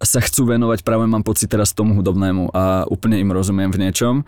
[0.00, 4.22] sa chcú venovať práve mám pocit teraz tomu hudobnému a úplne im rozumiem v niečom.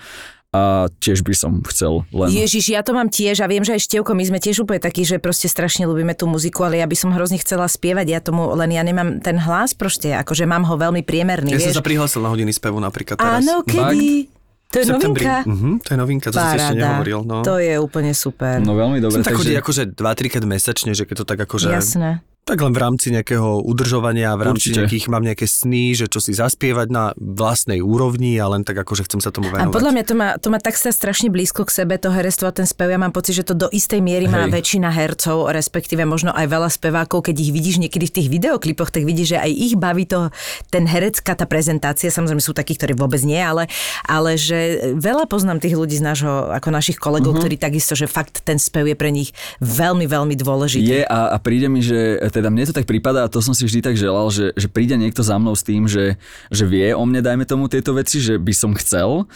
[0.49, 2.33] a tiež by som chcel len...
[2.33, 5.05] Ježiš, ja to mám tiež a viem, že aj Števko, my sme tiež úplne takí,
[5.05, 8.49] že proste strašne ľúbime tú muziku, ale ja by som hrozne chcela spievať, ja tomu,
[8.57, 11.77] len ja nemám ten hlas proste, akože mám ho veľmi priemerný, Ja vieš.
[11.77, 13.45] som sa prihlásil na hodiny spevu napríklad teraz.
[13.45, 14.38] Áno, kedy?
[14.69, 15.25] To je septembri.
[15.25, 15.49] novinka?
[15.49, 16.81] Mhm, to je novinka, to som si ešte Paráda.
[16.85, 17.21] nehovoril.
[17.25, 17.37] No.
[17.41, 18.61] To je úplne super.
[18.61, 19.63] No veľmi dobre, Som tak chodí takže...
[19.65, 21.73] akože 2-3 krát mesačne, že keď to tak akože...
[21.73, 22.21] Jasné.
[22.49, 24.81] Tak len v rámci nejakého udržovania, v rámci Určite.
[24.81, 29.05] nejakých, mám nejaké sny, že čo si zaspievať na vlastnej úrovni a len tak akože
[29.05, 29.77] chcem sa tomu A venovať.
[29.77, 32.57] podľa mňa to má, to má tak sa strašne blízko k sebe, to herectvo a
[32.57, 32.89] ten spev.
[32.89, 34.65] Ja mám pocit, že to do istej miery má Hej.
[34.65, 39.05] väčšina hercov, respektíve možno aj veľa spevákov, keď ich vidíš niekedy v tých videoklipoch, tak
[39.05, 40.33] vidíš, že aj ich baví to,
[40.73, 42.09] ten herecká, tá prezentácia.
[42.09, 43.69] Samozrejme sú takí, ktorí vôbec nie, ale,
[44.09, 47.45] ale že veľa poznám tých ľudí z nášho, ako našich kolegov, uh-huh.
[47.45, 50.81] ktorí takisto, že fakt ten spev je pre nich veľmi, veľmi dôležitý.
[50.81, 53.67] Je a, a príde mi, že teda mne to tak prípada a to som si
[53.67, 56.15] vždy tak želal, že, že príde niekto za mnou s tým, že,
[56.55, 59.27] že vie o mne, dajme tomu tieto veci, že by som chcel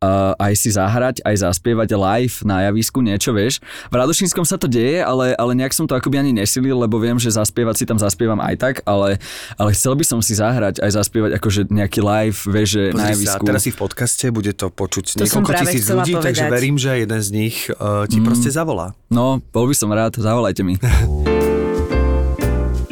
[0.00, 3.60] uh, aj si zahrať, aj zaspievať live na javisku niečo, vieš.
[3.92, 7.20] V Radošínskom sa to deje, ale, ale nejak som to akoby ani nesilil, lebo viem,
[7.20, 9.20] že zaspievať si tam zaspievam aj tak, ale,
[9.56, 13.04] ale chcel by som si zahrať aj zaspievať akože nejaký live, vieš, že na Pozri
[13.04, 13.44] sa, javisku.
[13.46, 16.56] teraz si v podcaste, bude to počuť To niekoľko tisíc ľudí, takže povedať.
[16.56, 18.26] verím, že jeden z nich uh, ti mm.
[18.26, 18.96] proste zavolá.
[19.12, 20.76] No, bol by som rád, zavolajte mi.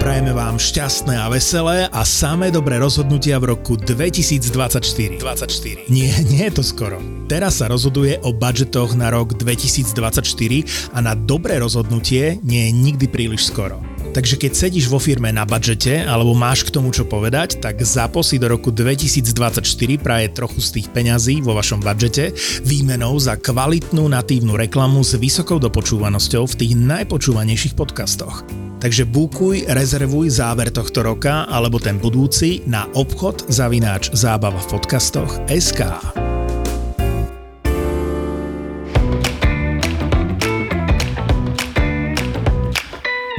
[0.09, 5.21] Prajeme vám šťastné a veselé a samé dobré rozhodnutia v roku 2024.
[5.21, 5.85] 24.
[5.93, 6.97] Nie, nie je to skoro.
[7.29, 10.25] Teraz sa rozhoduje o budžetoch na rok 2024
[10.97, 13.85] a na dobré rozhodnutie nie je nikdy príliš skoro.
[14.17, 18.25] Takže keď sedíš vo firme na budžete alebo máš k tomu čo povedať, tak zapo
[18.25, 19.61] si do roku 2024
[20.01, 22.33] praje trochu z tých peňazí vo vašom budžete
[22.65, 28.68] výmenou za kvalitnú natívnu reklamu s vysokou dopočúvanosťou v tých najpočúvanejších podcastoch.
[28.79, 35.35] Takže búkuj, rezervuj záver tohto roka alebo ten budúci na obchod zavináč zábava v podcastoch
[35.51, 35.83] SK.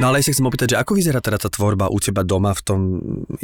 [0.00, 2.62] No ale sa chcem opýtať, že ako vyzerá teda tá tvorba u teba doma v
[2.64, 2.80] tom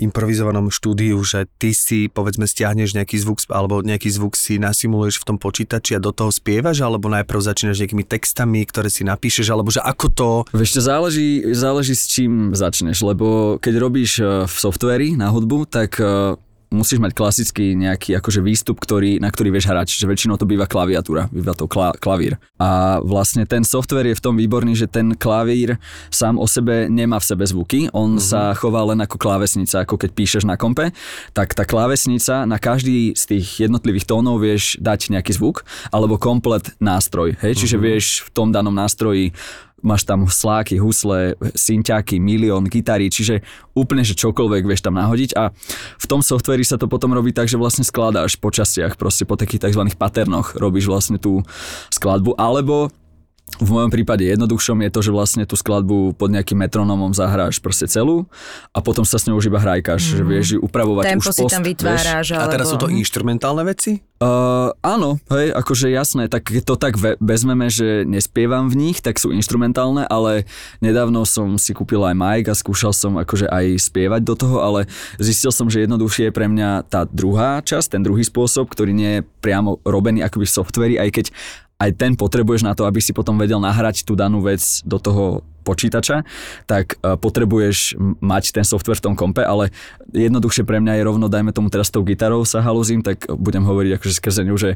[0.01, 5.27] improvizovanom štúdiu, že ty si povedzme stiahneš nejaký zvuk alebo nejaký zvuk si nasimuluješ v
[5.29, 9.69] tom počítači a do toho spievaš, alebo najprv začínaš nejakými textami, ktoré si napíšeš, alebo
[9.69, 10.29] že ako to...
[10.57, 15.69] Vieš, to záleží, záleží s čím začneš, lebo keď robíš eh, v softveri na hudbu,
[15.69, 16.41] tak eh,
[16.71, 20.67] musíš mať klasický nejaký akože výstup, ktorý, na ktorý vieš hrať, čiže väčšinou to býva
[20.67, 22.37] klaviatúra, býva to kla, klavír.
[22.59, 25.79] A vlastne ten software je v tom výborný, že ten klavír
[26.11, 28.27] sám o sebe nemá v sebe zvuky, on mm-hmm.
[28.27, 30.91] sa chová len ako klávesnica, ako keď píšeš na kompe,
[31.33, 35.63] tak tá klávesnica na každý z tých jednotlivých tónov vieš dať nejaký zvuk,
[35.95, 37.87] alebo komplet nástroj, hej, čiže mm-hmm.
[37.87, 39.31] vieš v tom danom nástroji
[39.85, 43.45] máš tam sláky, husle, synťaky, milión, gitary, čiže
[43.77, 45.53] úplne, že čokoľvek vieš tam nahodiť a
[46.01, 49.37] v tom softveri sa to potom robí tak, že vlastne skladáš po častiach, proste po
[49.37, 49.85] takých tzv.
[49.93, 51.45] paternoch robíš vlastne tú
[51.93, 52.89] skladbu, alebo
[53.57, 57.89] v mojom prípade jednoduchšom je to, že vlastne tú skladbu pod nejakým metronomom zahráš proste
[57.89, 58.29] celú
[58.77, 60.11] a potom sa s ňou už iba hrajkaš, mm.
[60.13, 61.71] že vieš ju upravovať Tempo už si post, tam vieš.
[61.73, 62.99] vytváraš, A teraz sú to alebo...
[63.01, 64.05] inštrumentálne veci?
[64.17, 69.05] Uh, áno, hej, akože jasné, tak keď to tak ve- vezmeme, že nespievam v nich,
[69.05, 70.49] tak sú instrumentálne, ale
[70.81, 74.89] nedávno som si kúpil aj mic a skúšal som akože aj spievať do toho, ale
[75.21, 79.21] zistil som, že jednoduchšie je pre mňa tá druhá časť, ten druhý spôsob, ktorý nie
[79.21, 81.27] je priamo robený akoby v softveri, aj keď
[81.77, 85.45] aj ten potrebuješ na to, aby si potom vedel nahrať tú danú vec do toho
[85.67, 86.23] počítača,
[86.65, 89.75] tak uh, potrebuješ mať ten software v tom kompe, ale
[90.15, 93.99] jednoduchšie pre mňa je rovno, dajme tomu teraz tou gitarou sa halúzim, tak budem hovoriť
[93.99, 94.71] akože skrze ňu, že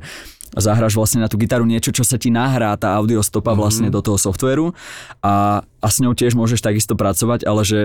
[0.58, 3.94] zahráš vlastne na tú gitaru niečo, čo sa ti nahrá, tá audiostopa vlastne Mhm.
[3.94, 4.74] do toho softvéru
[5.22, 7.78] a, a s ňou tiež môžeš takisto pracovať, ale že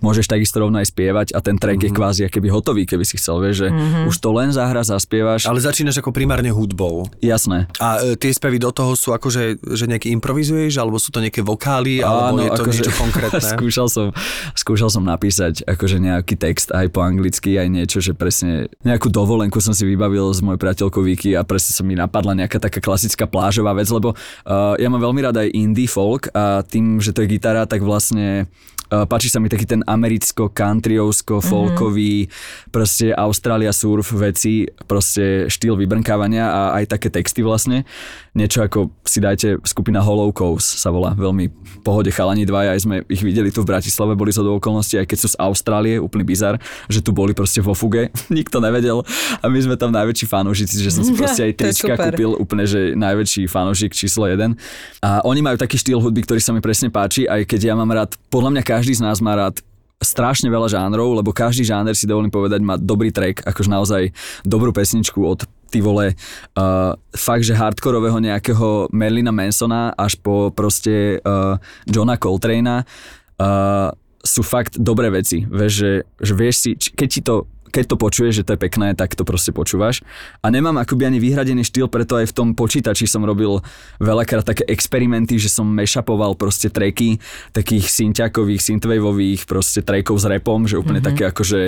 [0.00, 1.94] môžeš takisto rovno aj spievať a ten track mm-hmm.
[1.94, 4.08] je kvázi keby hotový, keby si chcel, vieš, že mm-hmm.
[4.08, 5.44] už to len zahra, zaspievaš.
[5.44, 7.08] Ale začínaš ako primárne hudbou.
[7.20, 7.68] Jasné.
[7.78, 11.44] A e, tie spevy do toho sú akože, že nejaký improvizuješ, alebo sú to nejaké
[11.44, 13.48] vokály, alebo Áno, je to akože- niečo konkrétne?
[13.60, 14.06] skúšal, som,
[14.56, 19.60] skúšal som napísať akože nejaký text aj po anglicky, aj niečo, že presne nejakú dovolenku
[19.60, 23.28] som si vybavil s mojou priateľkou Vicky a presne sa mi napadla nejaká taká klasická
[23.28, 27.24] plážová vec, lebo uh, ja mám veľmi rád aj indie folk a tým, že to
[27.24, 28.46] je gitara, tak vlastne
[28.90, 32.70] páči sa mi taký ten americko-countryovsko, folkový, mm-hmm.
[32.74, 37.86] proste Australia surf veci, proste štýl vybrnkávania a aj také texty vlastne.
[38.34, 41.50] Niečo ako si dajte skupina Hollow Coast sa volá, veľmi
[41.82, 45.06] pohode chalani dvaja, aj sme ich videli tu v Bratislave, boli zo do okolností, aj
[45.10, 49.02] keď sú z Austrálie, úplný bizar, že tu boli proste vo fuge, nikto nevedel
[49.42, 52.94] a my sme tam najväčší fanúšici, že som si proste aj trička kúpil, úplne, že
[52.94, 54.54] najväčší fanúšik číslo jeden.
[55.02, 57.90] A oni majú taký štýl hudby, ktorý sa mi presne páči, aj keď ja mám
[57.90, 59.60] rád, podľa mňa každý z nás má rád
[60.00, 64.02] strašne veľa žánrov, lebo každý žáner si dovolím povedať má dobrý track, akože naozaj
[64.48, 71.20] dobrú pesničku od ty vole, uh, fakt, že hardkorového nejakého Merlina Mansona až po proste
[71.20, 73.92] uh, Johna Coltrane'a uh,
[74.24, 75.44] sú fakt dobré veci.
[75.44, 78.92] Vieš, že, že vieš si, keď ti to keď to počuješ, že to je pekné,
[78.98, 80.02] tak to proste počúvaš.
[80.42, 83.62] A nemám akoby ani vyhradený štýl, preto aj v tom počítači som robil
[84.02, 87.22] veľakrát také experimenty, že som mashupoval proste tracky
[87.54, 91.16] takých synťakových, synthwaveových proste trackov s repom, že úplne mm-hmm.
[91.16, 91.60] také akože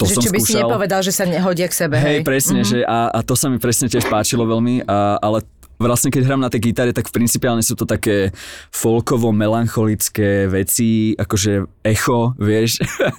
[0.00, 0.66] to že som čo by si skúšal.
[0.66, 1.96] nepovedal, že sa nehodia k sebe.
[2.00, 2.80] Hej, Hej, presne, mm-hmm.
[2.82, 5.46] že a, a to sa mi presne tiež páčilo veľmi, a, ale
[5.82, 8.30] vlastne keď hrám na tej gitare, tak principiálne sú to také
[8.70, 12.78] folkovo-melancholické veci, akože echo, vieš,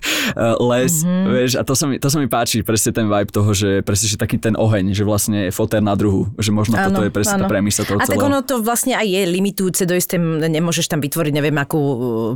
[0.72, 1.26] les, mm-hmm.
[1.36, 4.08] vieš, a to sa, mi, to sa mi páči, presne ten vibe toho, že presne,
[4.08, 7.12] že taký ten oheň, že vlastne je foter na druhu, že možno Áno, toto je
[7.12, 7.52] presne tá áno.
[7.52, 8.32] premisa toho A tak celého.
[8.32, 11.82] ono to vlastne aj je limitujúce do isté, nemôžeš tam vytvoriť neviem akú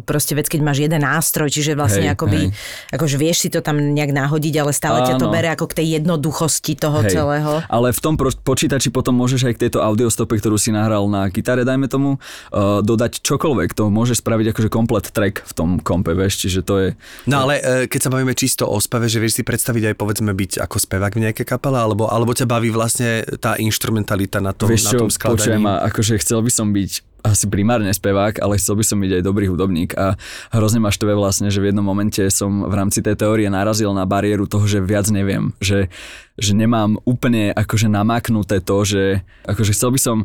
[0.04, 2.92] proste vec, keď máš jeden nástroj, čiže vlastne Hej, akoby, hej.
[2.92, 5.34] akože vieš si to tam nejak nahodiť, ale stále ťa to Áno.
[5.34, 7.16] bere ako k tej jednoduchosti toho Hej.
[7.16, 7.52] celého.
[7.72, 9.80] Ale v tom pro- počítači potom môžeš aj k tejto
[10.18, 13.78] audiostope, ktorú si nahral na gitare, dajme tomu, uh, dodať čokoľvek.
[13.78, 16.88] To môžeš spraviť akože komplet track v tom kompe, vieš, čiže to je...
[17.30, 20.34] No ale e, keď sa bavíme čisto o speve, že vieš si predstaviť aj povedzme
[20.34, 24.74] byť ako spevák v nejakej kapele, alebo, alebo ťa baví vlastne tá instrumentalita na tom,
[24.74, 25.38] Vieš na čo, tom skladaní.
[25.38, 26.92] počujem, akože chcel by som byť
[27.34, 30.16] asi primárne spevák, ale chcel by som byť aj dobrý hudobník a
[30.54, 34.08] hrozne ma štve vlastne, že v jednom momente som v rámci tej teórie narazil na
[34.08, 35.92] bariéru toho, že viac neviem, že,
[36.38, 39.04] že nemám úplne akože namaknuté to, že
[39.50, 40.18] akože chcel by som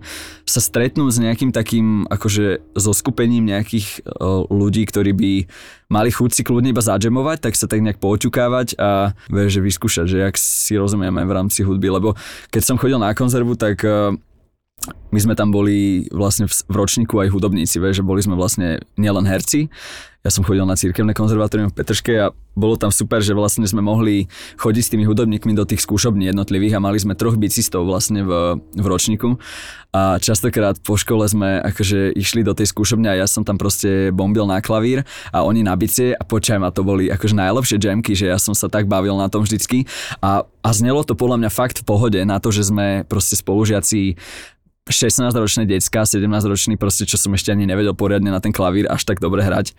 [0.45, 5.33] sa stretnúť s nejakým takým akože zoskupením nejakých o, ľudí, ktorí by
[5.93, 10.07] mali chuť si kľudne iba zadžemovať, tak sa tak nejak poťukávať a vieš, že vyskúšať,
[10.09, 12.17] že jak si rozumieme v rámci hudby, lebo
[12.49, 14.17] keď som chodil na konzervu, tak eh,
[15.13, 19.29] my sme tam boli vlastne v, ročníku aj hudobníci, vieš, že boli sme vlastne nielen
[19.29, 19.69] herci.
[20.23, 23.83] Ja som chodil na cirkevné konzervatórium v Petrške a bolo tam super, že vlastne sme
[23.83, 28.23] mohli chodiť s tými hudobníkmi do tých skúšobní jednotlivých a mali sme troch bicistov vlastne
[28.23, 29.35] v, v ročníku.
[29.91, 34.15] A častokrát po škole sme akože išli do tej skúšobne a ja som tam proste
[34.15, 35.03] bombil na klavír
[35.35, 38.55] a oni na bicie a počaj ma to boli akože najlepšie jamky, že ja som
[38.55, 39.91] sa tak bavil na tom vždycky
[40.23, 44.15] a, a znelo to podľa mňa fakt v pohode na to, že sme proste spolužiaci
[44.91, 49.23] 16-ročné decka, 17-ročný proste, čo som ešte ani nevedel poriadne na ten klavír až tak
[49.23, 49.77] dobre hrať.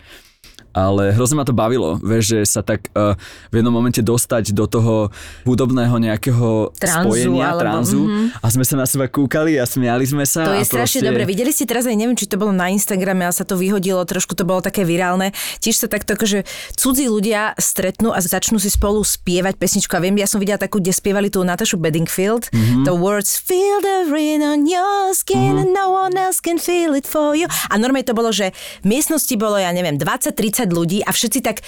[0.74, 3.13] Ale hrozne ma to bavilo, vieš, že sa tak uh,
[3.53, 5.13] v jednom momente dostať do toho
[5.47, 8.26] hudobného nejakého Tranzu, spojenia, alebo- tranzu mhm.
[8.41, 10.43] a sme sa na seba kúkali a smiali sme sa.
[10.49, 11.09] To je a strašne proste...
[11.13, 11.24] dobre.
[11.30, 14.36] Videli ste teraz aj, neviem, či to bolo na Instagrame, ale sa to vyhodilo, trošku
[14.36, 15.32] to bolo také virálne.
[15.63, 16.43] Tiež sa takto akože
[16.76, 19.93] cudzí ľudia stretnú a začnú si spolu spievať pesničku.
[19.93, 22.49] A viem, ja som videla takú, kde spievali tú Natašu Bedingfield.
[22.49, 22.74] Mhm.
[22.74, 22.86] Mm-hmm.
[22.89, 25.61] The words feel the rain on your skin mm-hmm.
[25.61, 27.45] and no one else can feel it for you.
[27.69, 28.49] A normálne to bolo, že
[28.82, 31.59] v miestnosti bolo, ja neviem, 20-30 ľudí a všetci tak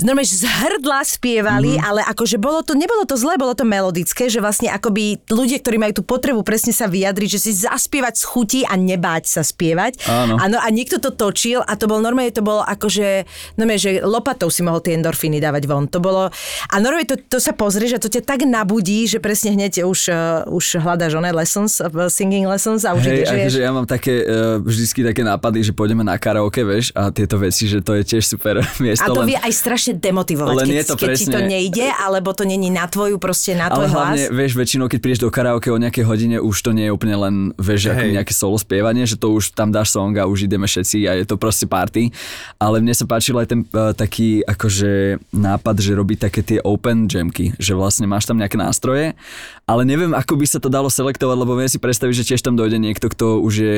[0.00, 1.88] normálne že z hrdla spievali, mm-hmm.
[1.88, 5.76] ale akože bolo to, nebolo to zlé, bolo to melodické, že vlastne akoby ľudia, ktorí
[5.76, 10.02] majú tú potrebu presne sa vyjadriť, že si zaspievať z chuti a nebáť sa spievať.
[10.08, 10.40] Áno.
[10.40, 13.28] Ano, a niekto to točil a to bol normálne, to bolo akože,
[13.60, 15.86] normálne, že lopatou si mohol tie endorfíny dávať von.
[15.92, 16.32] To bolo,
[16.72, 20.00] a normálne to, to sa pozrieš a to ťa tak nabudí, že presne hneď už,
[20.08, 23.86] uh, už hľadáš oné lessons, uh, singing lessons a už Hej, ideš, akože ja mám
[23.86, 27.94] také, uh, vždycky také nápady, že pôjdeme na karaoke, vieš, a tieto veci, že to
[28.00, 29.04] je tiež super miesto.
[29.04, 29.36] A to len...
[29.36, 32.46] vie aj strašne demotivovať, len keď, je to keď ti to presne- nejde, alebo to
[32.46, 34.38] není na tvoju, proste na Ale tvoj hlavne, hlas.
[34.38, 37.34] vieš, väčšinou, keď prídeš do karaoke o nejakej hodine, už to nie je úplne len,
[37.58, 38.14] vieš, ako Hej.
[38.14, 41.26] nejaké solo spievanie, že to už tam dáš song a už ideme všetci a je
[41.26, 42.14] to proste party.
[42.62, 47.10] Ale mne sa páčil aj ten uh, taký akože nápad, že robí také tie open
[47.10, 49.18] jamky, že vlastne máš tam nejaké nástroje,
[49.66, 52.54] ale neviem, ako by sa to dalo selektovať, lebo viem si predstaviť, že tiež tam
[52.54, 53.76] dojde niekto, kto už je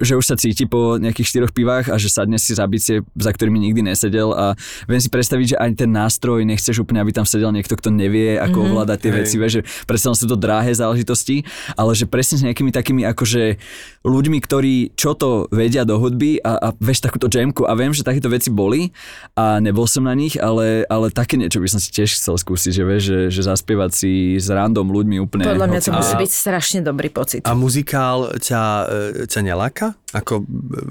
[0.00, 3.30] že už sa cíti po nejakých štyroch pivách a že sadne si za bicie, za
[3.30, 4.56] ktorými nikdy nesedel a
[4.88, 8.40] viem si predstaviť, že aj ten nástroj nechceš úplne, aby tam sedel niekto, kto nevie,
[8.40, 8.70] ako mm-hmm.
[8.72, 9.18] ovládať tie Hej.
[9.20, 11.44] veci, vieš, že predsa len sú to drahé záležitosti,
[11.76, 13.60] ale že presne s nejakými takými akože
[14.00, 18.00] ľuďmi, ktorí čo to vedia do hudby a, a vieš takúto jamku a viem, že
[18.00, 18.96] takéto veci boli
[19.36, 22.72] a nebol som na nich, ale, ale také niečo by som si tiež chcel skúsiť,
[22.72, 25.44] že vieš, že, že zaspievať si s random ľuďmi úplne.
[25.44, 27.44] Podľa mňa to musí A- byť strašne dobrý pocit.
[27.44, 29.89] A muzikál ťa, e, ťa neláka?
[30.12, 30.44] Ako e,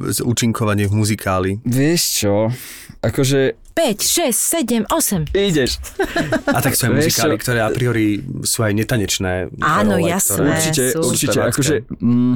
[0.09, 1.51] z účinkovanie v muzikáli?
[1.61, 2.33] Vieš čo,
[2.99, 5.31] akože 5, 6, 7, 8.
[5.31, 5.79] ideš.
[6.45, 7.41] A tak sú aj muzikály, čo?
[7.41, 9.47] ktoré a priori sú aj netanečné.
[9.59, 10.35] Áno, role, jasné.
[10.35, 10.99] ktoré- Určite, sú.
[11.05, 11.75] určite, akože...
[11.99, 12.35] Mm,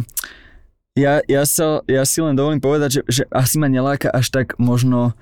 [0.94, 4.54] ja, ja, sa, ja si len dovolím povedať, že, že asi ma neláka až tak
[4.56, 5.18] možno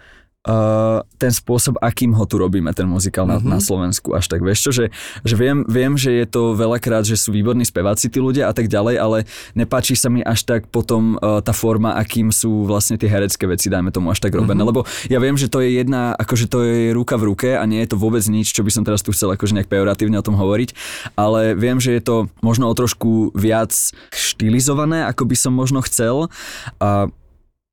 [0.48, 3.52] uh, ten spôsob, akým ho tu robíme, ten muzikál na, mm-hmm.
[3.52, 4.42] na Slovensku až tak.
[4.42, 4.86] Vieš čo, že,
[5.22, 8.66] že viem, viem, že je to veľakrát, že sú výborní speváci tí ľudia a tak
[8.72, 9.18] ďalej, ale
[9.54, 13.70] nepáči sa mi až tak potom uh, tá forma, akým sú vlastne tie herecké veci,
[13.70, 14.66] dajme tomu až tak robené.
[14.66, 14.72] Mm-hmm.
[14.74, 17.84] Lebo ja viem, že to je jedna, akože to je ruka v ruke a nie
[17.86, 20.38] je to vôbec nič, čo by som teraz tu chcel akože nejak pejoratívne o tom
[20.38, 20.74] hovoriť,
[21.14, 23.74] ale viem, že je to možno o trošku viac
[24.10, 26.32] štilizované, ako by som možno chcel.
[26.82, 27.12] A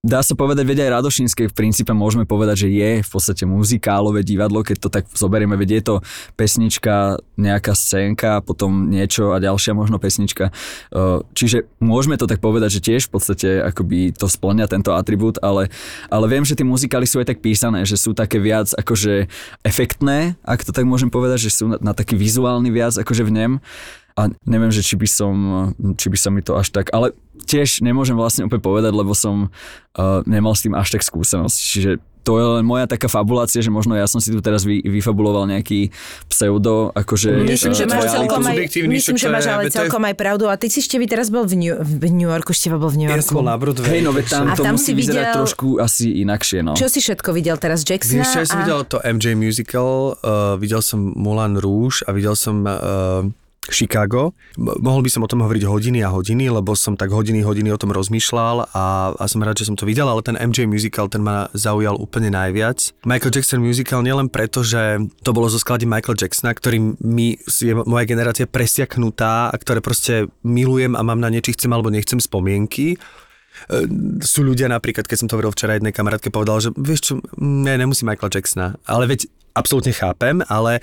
[0.06, 4.22] Dá sa povedať, veď aj Radošinské v princípe môžeme povedať, že je v podstate muzikálové
[4.22, 5.94] divadlo, keď to tak zoberieme, veď je to
[6.38, 10.54] pesnička, nejaká scénka, potom niečo a ďalšia možno pesnička.
[11.34, 15.66] Čiže môžeme to tak povedať, že tiež v podstate akoby to splňa tento atribút, ale,
[16.14, 19.26] ale viem, že tie muzikály sú aj tak písané, že sú také viac akože
[19.66, 23.34] efektné, ak to tak môžem povedať, že sú na, na taký vizuálny viac akože v
[23.34, 23.52] nem
[24.18, 25.34] a neviem, že či by som,
[25.94, 27.14] či by sa mi to až tak, ale
[27.48, 31.90] tiež nemôžem vlastne úplne povedať, lebo som uh, nemal s tým až tak skúsenosť, čiže
[32.28, 35.48] to je len moja taká fabulácia, že možno ja som si tu teraz vy, vyfabuloval
[35.48, 35.88] nejaký
[36.28, 37.40] pseudo, akože...
[37.40, 40.44] Myslím, že máš celkom aj, myslím, že máš ale celkom aj pravdu.
[40.44, 43.08] A ty si ešte teraz bol v New, v New Yorku, Števa bol v New
[43.08, 43.24] Yorku.
[43.24, 43.96] Ja som bol na Broadway.
[43.96, 45.36] Hej, no veď tam a to tam musí si vyzerať videl...
[45.40, 46.76] trošku asi inakšie, no.
[46.76, 47.80] Čo si všetko videl teraz?
[47.80, 48.20] Jacksona?
[48.20, 52.60] Vieš, ja som videl to MJ Musical, uh, videl som Moulin Rouge a videl som
[52.68, 53.24] uh,
[53.68, 54.32] Chicago.
[54.56, 57.80] Mohol by som o tom hovoriť hodiny a hodiny, lebo som tak hodiny, hodiny o
[57.80, 61.20] tom rozmýšľal a, a som rád, že som to videl, ale ten MJ musical, ten
[61.20, 62.96] ma zaujal úplne najviac.
[63.04, 67.74] Michael Jackson musical nielen preto, že to bolo zo sklady Michael Jacksona, ktorý mi je
[67.74, 72.96] moja generácia presiaknutá a ktoré proste milujem a mám na niečo chcem alebo nechcem spomienky.
[72.96, 73.78] E,
[74.22, 77.74] sú ľudia napríklad, keď som to hovoril včera jednej kamarátke, povedal, že vieš čo, ne,
[77.76, 80.78] nemusí Michael Jacksona, ale veď absolútne chápem, ale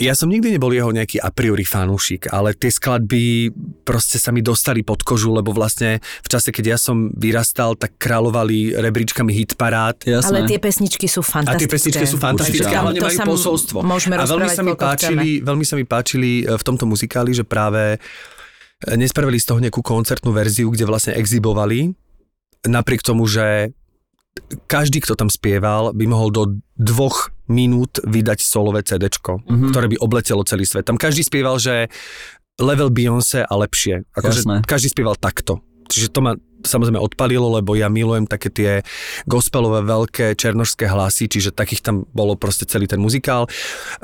[0.00, 3.52] ja som nikdy nebol jeho nejaký a priori fanúšik, ale tie skladby
[3.84, 8.00] proste sa mi dostali pod kožu, lebo vlastne v čase, keď ja som vyrastal, tak
[8.00, 10.08] kráľovali rebríčkami hitparád.
[10.08, 10.40] Jasné.
[10.40, 11.52] Ale tie pesničky sú fantastické.
[11.52, 13.78] A tie pesničky sú fantastické, ale hlavne majú posolstvo.
[13.84, 18.96] a veľmi sa, mi páčili, veľmi sa mi páčili v tomto muzikáli, že práve e,
[18.96, 21.92] nespravili z toho nejakú koncertnú verziu, kde vlastne exibovali,
[22.64, 23.76] napriek tomu, že
[24.66, 26.42] každý, kto tam spieval, by mohol do
[26.78, 29.70] dvoch minút vydať solové CD, mm-hmm.
[29.74, 30.86] ktoré by obletelo celý svet.
[30.86, 31.90] Tam každý spieval, že
[32.62, 34.06] level Beyoncé a lepšie.
[34.14, 35.64] Akože každý spieval takto.
[35.90, 38.70] Čiže to ma samozrejme odpalilo, lebo ja milujem také tie
[39.24, 43.48] gospelové veľké černožské hlasy, čiže takých tam bolo proste celý ten muzikál.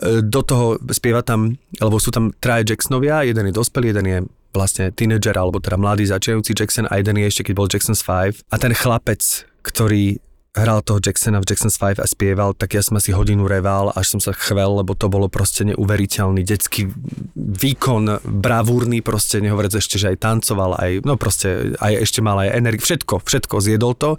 [0.00, 4.18] E, do toho spieva tam, alebo sú tam traje Jacksonovia, jeden je dospelý, jeden je
[4.56, 8.48] vlastne teenager, alebo teda mladý začajúci Jackson a jeden je ešte, keď bol Jackson's 5.
[8.48, 9.20] A ten chlapec,
[9.66, 10.22] ktorý
[10.56, 14.16] hral toho Jacksona v Jackson's 5 a spieval, tak ja som asi hodinu reval, až
[14.16, 16.88] som sa chvel, lebo to bolo proste neuveriteľný detský
[17.36, 22.56] výkon, bravúrny, proste nehovoriac ešte, že aj tancoval, aj, no proste, aj ešte mal aj
[22.56, 24.10] energiu, všetko, všetko, zjedol to.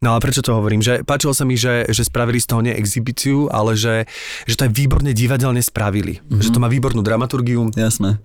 [0.00, 0.80] No ale prečo to hovorím?
[0.80, 4.08] Že páčilo sa mi, že, že spravili z toho nie exhibíciu, ale že,
[4.48, 6.24] že to aj výborne divadelne spravili.
[6.24, 6.40] Mm-hmm.
[6.40, 7.68] Že to má výbornú dramaturgiu.
[7.76, 8.16] Jasné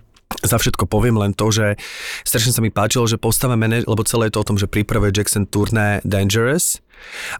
[0.42, 1.78] za všetko poviem len to, že
[2.26, 5.14] strašne sa mi páčilo, že postava manaž, lebo celé je to o tom, že pripravuje
[5.14, 6.82] Jackson turné Dangerous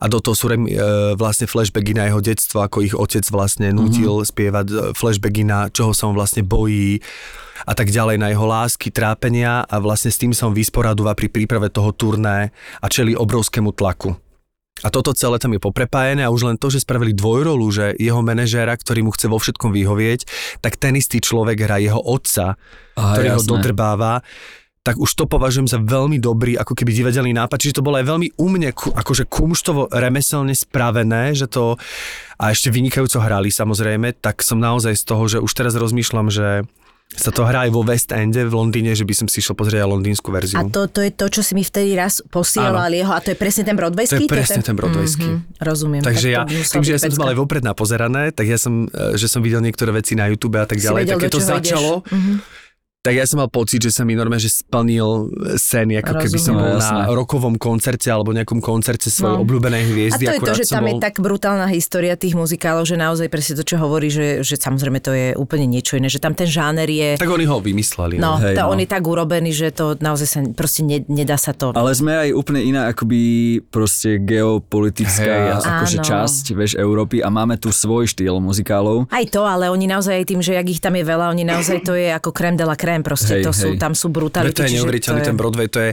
[0.01, 0.59] a do toho sú e,
[1.17, 4.31] vlastne flashbacky na jeho detstvo, ako ich otec vlastne nutil mm-hmm.
[4.31, 7.01] spievať e, flashbacky na čoho sa on vlastne bojí
[7.65, 11.33] a tak ďalej na jeho lásky, trápenia a vlastne s tým sa on vysporadúva pri
[11.33, 14.26] príprave toho turné a čeli obrovskému tlaku.
[14.85, 18.21] A toto celé tam je poprepájené a už len to, že spravili dvojrolu, že jeho
[18.21, 20.29] manažéra, ktorý mu chce vo všetkom vyhovieť,
[20.61, 22.61] tak ten istý človek hrá jeho otca,
[22.97, 23.37] Aha, ktorý jasné.
[23.41, 24.21] ho dodrbáva
[24.87, 27.59] tak už to považujem za veľmi dobrý, ako keby divadelný nápad.
[27.59, 31.75] Čiže to bolo aj veľmi u mne, akože kumštovo remeselne spravené, že to
[32.39, 36.71] a ešte vynikajúco hrali samozrejme, tak som naozaj z toho, že už teraz rozmýšľam, že
[37.15, 39.87] sa to hrá aj vo West Ende v Londýne, že by som si išiel pozrieť
[39.87, 40.59] aj londýnsku verziu.
[40.59, 43.39] A to, to je to, čo si mi vtedy raz posielal jeho a to je
[43.39, 44.27] presne ten Broadwayský?
[44.27, 45.29] To je presne to ten, ten Broadwayský.
[45.31, 46.03] Mm-hmm, rozumiem.
[46.03, 49.31] Takže ja, tým, že ja som mal aj vopred napozerané, tak ja som, e, že
[49.31, 52.56] som videl niektoré veci na YouTube a tak ďalej, tak keď to začalo, mm-hmm
[53.07, 56.25] tak ja som mal pocit, že sa mi normálne, že splnil sen, ako Rozumiem.
[56.27, 59.47] keby som bol no, na rokovom koncerte alebo nejakom koncerte svojej no.
[59.47, 60.27] obľúbenej hviezdy.
[60.27, 60.91] A to je to, že tam bol...
[60.91, 64.99] je tak brutálna história tých muzikálov, že naozaj presne to, čo hovorí, že, že samozrejme
[64.99, 67.15] to je úplne niečo iné, že tam ten žáner je...
[67.15, 68.19] Tak oni ho vymysleli.
[68.19, 68.43] No, no.
[68.43, 68.75] Hej, tá, no.
[68.75, 71.71] on je tak urobený, že to naozaj sa proste ne, nedá sa to.
[71.79, 77.55] Ale sme aj úplne iná akoby proste geopolitická hey, akože časť, vieš, Európy a máme
[77.55, 79.07] tu svoj štýl muzikálov.
[79.15, 81.87] Aj to, ale oni naozaj aj tým, že jak ich tam je veľa, oni naozaj
[81.87, 83.61] to je ako krem de la crème krém, proste hej, to hej.
[83.61, 84.57] sú, tam sú brutality.
[84.57, 85.91] To je neuveriteľný ten Broadway, to je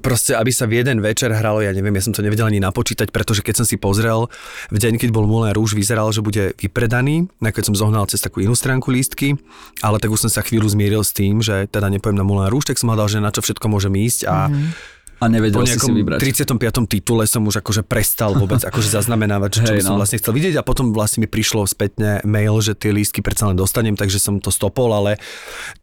[0.00, 3.12] proste, aby sa v jeden večer hralo, ja neviem, ja som to nevedel ani napočítať,
[3.12, 4.26] pretože keď som si pozrel,
[4.72, 8.40] v deň, keď bol Moulin Rouge, vyzeral, že bude vypredaný, nakoniec som zohnal cez takú
[8.40, 9.36] inú stránku lístky,
[9.84, 12.72] ale tak už som sa chvíľu zmieril s tým, že teda nepoviem na Moulin Rouge,
[12.72, 15.76] tak som hľadal, že na čo všetko môžem ísť a mm-hmm A nevedel po si
[15.76, 16.18] si nejakom vybrať.
[16.24, 16.88] 35.
[16.88, 20.00] titule som už akože prestal vôbec akože zaznamenávať, čo Hej, by som no.
[20.00, 23.56] vlastne chcel vidieť a potom vlastne mi prišlo spätne mail, že tie lístky predsa len
[23.60, 25.20] dostanem, takže som to stopol, ale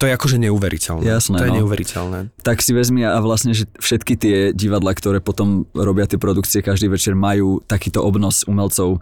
[0.01, 1.05] to je akože neuveriteľné.
[1.05, 1.57] Jasné, to je no.
[1.61, 2.19] neuveriteľné.
[2.41, 6.89] tak si vezmi a vlastne, že všetky tie divadla, ktoré potom robia tie produkcie každý
[6.89, 8.99] večer, majú takýto obnos umelcov e,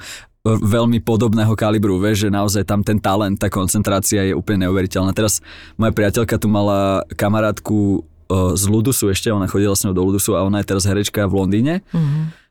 [0.51, 5.15] veľmi podobného kalibru, vieš, že naozaj tam ten talent, tá koncentrácia je úplne neuveriteľná.
[5.15, 5.39] Teraz
[5.79, 10.43] moja priateľka tu mala kamarátku z Ludusu ešte, ona chodila s ňou do Ludusu a
[10.43, 11.73] ona je teraz herečka v Londýne.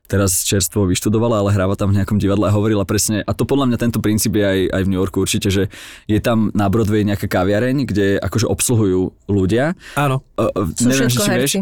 [0.05, 3.73] Teraz čerstvo vyštudovala, ale hráva tam v nejakom divadle a hovorila presne, a to podľa
[3.73, 5.73] mňa tento princíp je aj, aj v New Yorku určite, že
[6.05, 9.73] je tam na Broadway nejaká kaviareň, kde akože obsluhujú ľudia.
[9.97, 10.21] Áno.
[10.37, 11.53] E, e, Sú neviem, že všetko či vieš.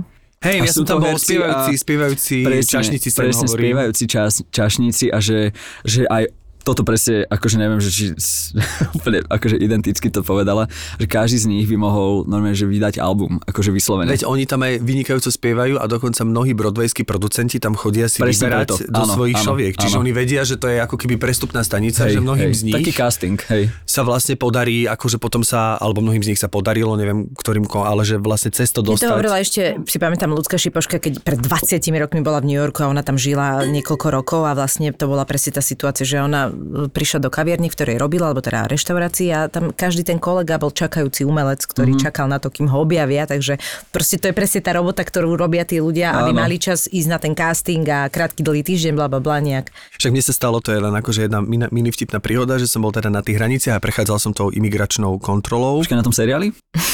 [0.44, 2.38] Hej, A ja sú som tam bol spievajúci, a- spievajúci
[2.68, 3.60] čašníci sa presne hovorí.
[3.64, 5.56] spievajúci čas, čašníci a že,
[5.88, 6.28] že aj
[6.64, 8.04] toto presne, akože neviem, že či
[8.98, 13.40] úplne akože identicky to povedala, že každý z nich by mohol normálne, že vydať album,
[13.42, 14.10] akože vyslovene.
[14.10, 18.48] Veď oni tam aj vynikajúco spievajú a dokonca mnohí broadwayskí producenti tam chodia si Presne
[18.48, 18.76] vyberať preto.
[18.88, 19.74] do Áno, svojich áno, šoviek.
[19.76, 20.02] Čiže áno.
[20.02, 23.38] oni vedia, že to je ako keby prestupná stanica, že mnohým z nich Taký casting,
[23.50, 23.68] hej.
[23.84, 27.84] sa vlastne podarí, akože potom sa, alebo mnohým z nich sa podarilo, neviem ktorým, ko-
[27.84, 29.12] ale že vlastne cez to Mne to dostať.
[29.12, 32.88] hovorila ešte, si pamätám, ľudská šipoška, keď pred 20 rokmi bola v New Yorku a
[32.88, 36.53] ona tam žila niekoľko rokov a vlastne to bola presne tá situácia, že ona
[36.90, 40.72] prišla do kaviarny, v ktorej robila, alebo teda reštaurácii a tam každý ten kolega bol
[40.72, 42.06] čakajúci umelec, ktorý mm-hmm.
[42.06, 43.60] čakal na to, kým ho objavia, takže
[43.92, 46.42] proste to je presne tá robota, ktorú robia tí ľudia, aby Áno.
[46.46, 49.74] mali čas ísť na ten casting a krátky dlhý týždeň, bla bla bla nejak.
[50.00, 52.96] Však mne sa stalo, to je len akože jedna mini, vtipná príhoda, že som bol
[52.96, 55.82] teda na tých hraniciach a prechádzal som tou imigračnou kontrolou.
[55.82, 56.54] Počkaj na tom seriáli?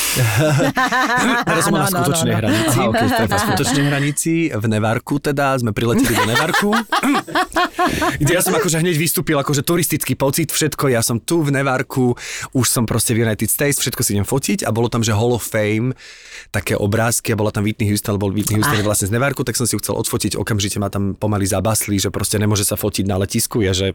[1.50, 2.40] Teraz som na skutočnej áno.
[2.42, 2.78] hranici.
[2.82, 6.70] Aha, okej, na skutočnej hranici v Nevarku teda, sme prileteli do Nevarku,
[8.22, 12.14] kde ja som akože hneď vystúpil, akože turistický pocit, všetko, ja som tu v Nevarku,
[12.54, 15.34] už som proste v United States, všetko si idem fotiť a bolo tam, že Hall
[15.34, 15.98] of Fame,
[16.54, 19.58] také obrázky a bola tam Whitney Houston, lebo Whitney Houston je vlastne z Nevarku, tak
[19.58, 23.10] som si ju chcel odfotiť, okamžite ma tam pomaly zabasli, že proste nemôže sa fotiť
[23.10, 23.88] na letisku, je, že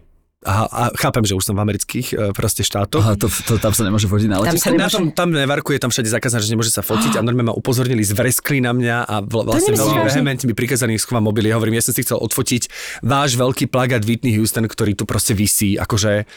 [0.45, 3.01] Aha, a chápem, že už som v amerických e, proste štátoch.
[3.01, 4.61] Aha, to, to, tam sa nemôže vodiť na Tam letisku.
[4.61, 7.25] sa Na nemôže- tom, tam nevarku je tam všade zakázané, že nemôže sa fotiť a
[7.25, 11.49] normálne ma upozornili, zvreskli na mňa a vl- vlastne veľmi vehementne mi prikázali schovám mobil.
[11.49, 12.69] Ja hovorím, ja som si chcel odfotiť
[13.01, 16.29] váš veľký plagát Whitney Houston, ktorý tu proste visí, akože,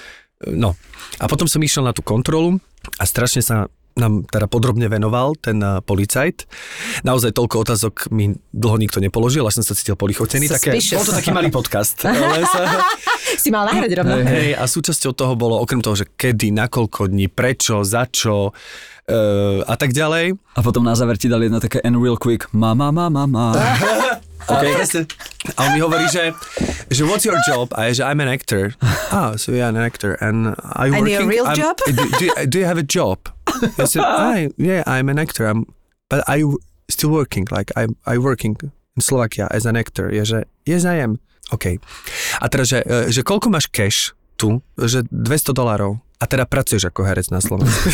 [0.50, 0.80] no.
[1.18, 2.64] A potom som išiel na tú kontrolu
[2.96, 6.46] a strašne sa nám teda podrobne venoval ten uh, policajt.
[7.04, 10.48] Naozaj toľko otázok mi dlho nikto nepoložil, až som sa cítil polichotený.
[10.48, 11.98] Také, bol to taký malý podcast.
[12.06, 12.86] ale sa,
[13.42, 14.24] Si mal nahrať rovno.
[14.24, 18.56] Hej, a súčasťou toho bolo okrem toho, že kedy, na koľko dní, prečo, za čo
[18.56, 20.38] uh, a tak ďalej.
[20.56, 23.46] A potom na záver ti dali jedno také and real quick, mama, mama, mama.
[24.48, 24.80] Okay.
[25.60, 26.32] A on mi hovorí, že,
[26.88, 27.68] že what's your job?
[27.76, 28.72] A je, že I'm an actor.
[29.12, 30.16] Ah, so yeah, I'm an actor.
[30.24, 31.20] And are you And working?
[31.20, 31.76] your real I'm, job?
[31.84, 33.28] Do, do, do you have a job?
[33.82, 35.48] I said, I, yeah, I'm an actor.
[35.48, 35.66] I'm,
[36.10, 37.48] but you still working?
[37.52, 40.10] Like, I'm, I working in Slovakia as an actor.
[40.10, 41.20] Je, že yes, I am.
[41.52, 41.80] OK.
[42.42, 44.60] A teraz, že, e, že koľko máš cash tu?
[44.76, 46.00] Že 200 dolárov.
[46.18, 47.94] A teda pracuješ ako herec na Slovensku.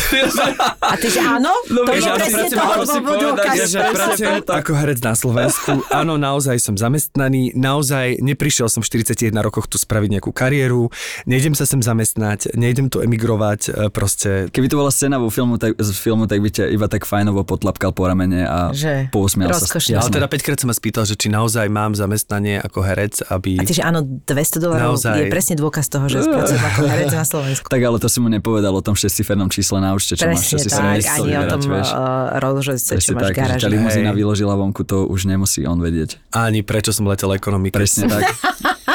[0.84, 1.52] A ty, že áno?
[1.66, 3.56] to vieš, je presne pracujem to, povedať, ukázať.
[3.56, 5.70] Ja, že pracujem ako herec na Slovensku.
[5.90, 7.52] Áno, naozaj som zamestnaný.
[7.54, 10.88] Naozaj neprišiel som v 41 rokoch tu spraviť nejakú kariéru.
[11.24, 13.60] Nejdem sa sem zamestnať, nejdem tu emigrovať.
[13.66, 16.86] e, Proste Keby to bola scéna vo filmu, tak, z filmu, tak by ťa iba
[16.86, 19.60] tak fajnovo potlapkal po ramene a Že pousmial sa.
[19.62, 19.96] rozkošne.
[19.96, 23.56] ale teda 5 krát sa ma spýtal, že či naozaj mám zamestnanie ako herec, aby...
[23.56, 25.12] A ty, že áno, 200 dolárov Naozaj.
[25.14, 27.66] je presne dôkaz toho, že spracujem ako herec na Slovensku.
[27.66, 30.62] Tak ale to si mu nepovedal o tom šestifernom čísle na účte, čo máš, čo
[30.62, 31.90] Presne si sa ani o tom vieš.
[31.90, 33.66] uh, rozhodce, čo Presne máš tak, garáži.
[33.66, 36.22] limuzína vyložila vonku, to už nemusí on vedieť.
[36.30, 37.74] Ani prečo som letel ekonomiky.
[37.74, 38.22] Presne tak.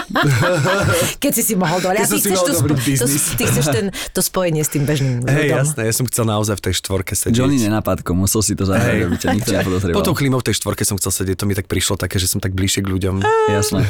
[1.24, 4.66] Keď si si mohol som ty chceš, to, spo- to, ty chceš ten, to spojenie
[4.66, 7.38] s tým bežným Hej, jasné, ja som chcel naozaj v tej štvorke sedieť.
[7.38, 9.98] Johnny nenapadko, musel si to zahrať, aby ťa nikto nepodotreboval.
[9.98, 12.26] Po tou klímou v tej štvorke som chcel sedieť, to mi tak prišlo také, že
[12.26, 13.22] som tak bližšie k ľuďom.
[13.54, 13.86] Jasné.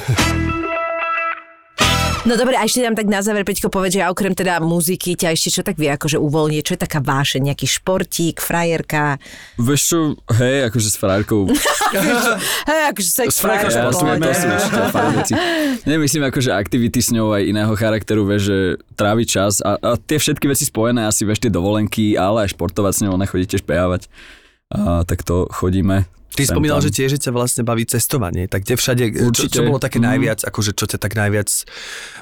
[2.27, 5.31] No dobre, a ešte nám tak na záver, Peťko, povedz, že okrem teda muziky ťa
[5.31, 9.23] ešte čo tak vie, akože uvoľnie, čo je taká váše, nejaký športík, frajerka.
[9.55, 9.97] Vieš čo,
[10.35, 11.47] hej, akože s frárkou.
[12.69, 14.21] Hej, akože sex S frajerkou pohode.
[14.21, 15.33] to sú určite fajn veci.
[15.89, 18.57] Nemyslím akože aktivity s ňou aj iného charakteru, vieš, že
[18.93, 22.93] tráviť čas a, a tie všetky veci spojené, asi vieš tie dovolenky, ale aj športovať
[22.93, 24.11] s ňou, ona chodí tiež behávať.
[24.69, 26.05] A tak to chodíme.
[26.29, 26.85] Ty sem spomínal, tam.
[26.85, 29.55] že tiež ťa vlastne baví cestovanie, tak kde všade, čo, Určite.
[29.55, 30.05] čo bolo také Mhm.
[30.05, 31.49] najviac, akože čo ťa tak najviac,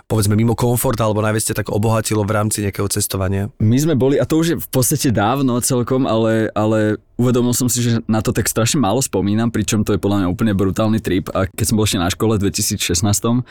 [0.05, 3.51] povedzme mimo komfort, alebo najviac ťa tak obohatilo v rámci nejakého cestovania?
[3.57, 7.67] My sme boli, a to už je v podstate dávno celkom, ale, ale uvedomil som
[7.67, 10.99] si, že na to tak strašne málo spomínam, pričom to je podľa mňa úplne brutálny
[10.99, 11.27] trip.
[11.31, 13.43] A keď som bol ešte na škole v 2016,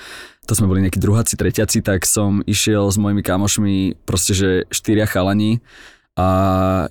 [0.42, 5.04] to sme boli nejakí druháci, tretiaci, tak som išiel s mojimi kamošmi, proste, že štyria
[5.04, 5.58] chalani
[6.16, 6.28] a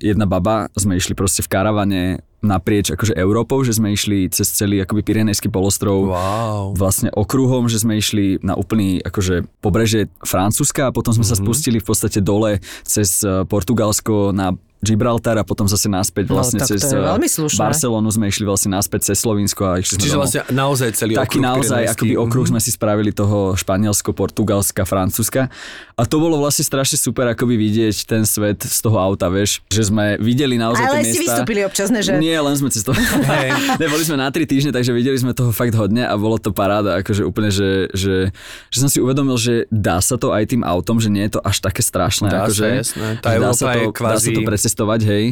[0.06, 2.04] jedna baba, sme išli proste v karavane
[2.46, 6.78] naprieč akože Európou, že sme išli cez celý akoby Pyrenejský polostrov Wow.
[6.78, 11.42] vlastne okruhom, že sme išli na úplný akože pobrežie Francúzska a potom sme mm-hmm.
[11.42, 14.54] sa spustili v podstate dole cez eh, Portugalsko na
[14.86, 17.58] Gibraltar a potom zase naspäť No, vlastne tak cez to eh.
[17.58, 20.22] Barcelonu sme išli vlastne naspäť cez Slovinsko a išli sme Čiže domov.
[20.24, 21.98] vlastne naozaj celý Taký okruh naozaj, Pyrenejský.
[21.98, 22.52] akoby okruh Mhm.
[22.52, 25.50] sme si spravili toho Španielsko, Portugalska, Francúzska.
[25.94, 29.86] A to bolo vlastne strašne super akoby vidieť ten svet z toho auta, vieš, že
[29.86, 31.42] sme videli naozaj Ale tie si miesta.
[31.42, 32.16] vystúpili občas, ne, že?
[32.16, 32.92] Nie, len sme to.
[33.80, 36.52] ne, boli sme na tri týždne, takže videli sme toho fakt hodne a bolo to
[36.52, 38.30] paráda, akože úplne, že, že,
[38.68, 41.42] že som si uvedomil, že dá sa to aj tým autom, že nie je to
[41.42, 42.28] až také strašné.
[42.28, 43.08] Dá sa, akože, jasné.
[43.18, 44.28] Tá dá, Európa sa to, je dá sa
[44.76, 45.26] kvázi- to precestovať, hej.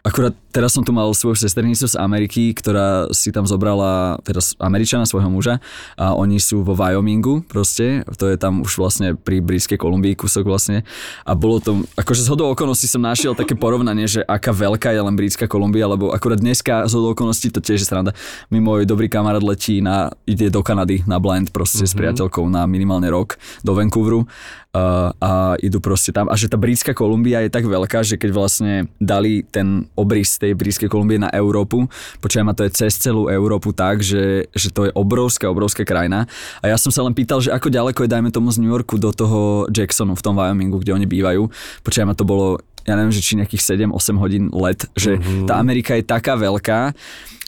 [0.00, 5.06] Akurát teraz som tu mal svoju sesternicu z Ameriky, ktorá si tam zobrala teraz Američana,
[5.06, 5.62] svojho muža
[5.94, 10.48] a oni sú vo Wyomingu proste, to je tam už vlastne pri Britskej Kolumbii kúsok
[10.48, 10.82] vlastne
[11.22, 15.02] a bolo to, akože z hodou okolností som našiel také porovnanie, že aká veľká je
[15.04, 18.16] len Britská Kolumbia, lebo akurát dneska z hodou okolností to tiež je sranda.
[18.50, 21.94] Mi môj dobrý kamarát letí na, ide do Kanady na blend proste mm-hmm.
[21.94, 24.26] s priateľkou na minimálne rok do Vancouveru
[24.70, 26.30] a, a idú proste tam.
[26.30, 28.72] A že tá Britská Kolumbia je tak veľká, že keď vlastne
[29.02, 31.84] dali ten obrys tej Britskej Kolumbie na Európu,
[32.24, 36.24] počujem ma to je cez celú Európu tak, že, že to je obrovská, obrovská krajina.
[36.64, 38.96] A ja som sa len pýtal, že ako ďaleko je, dajme tomu z New Yorku
[38.96, 41.52] do toho Jacksonu v tom Wyomingu, kde oni bývajú.
[41.84, 45.44] Počujem ma to bolo ja neviem, že či nejakých 7-8 hodín let, že mm-hmm.
[45.44, 46.96] tá Amerika je taká veľká,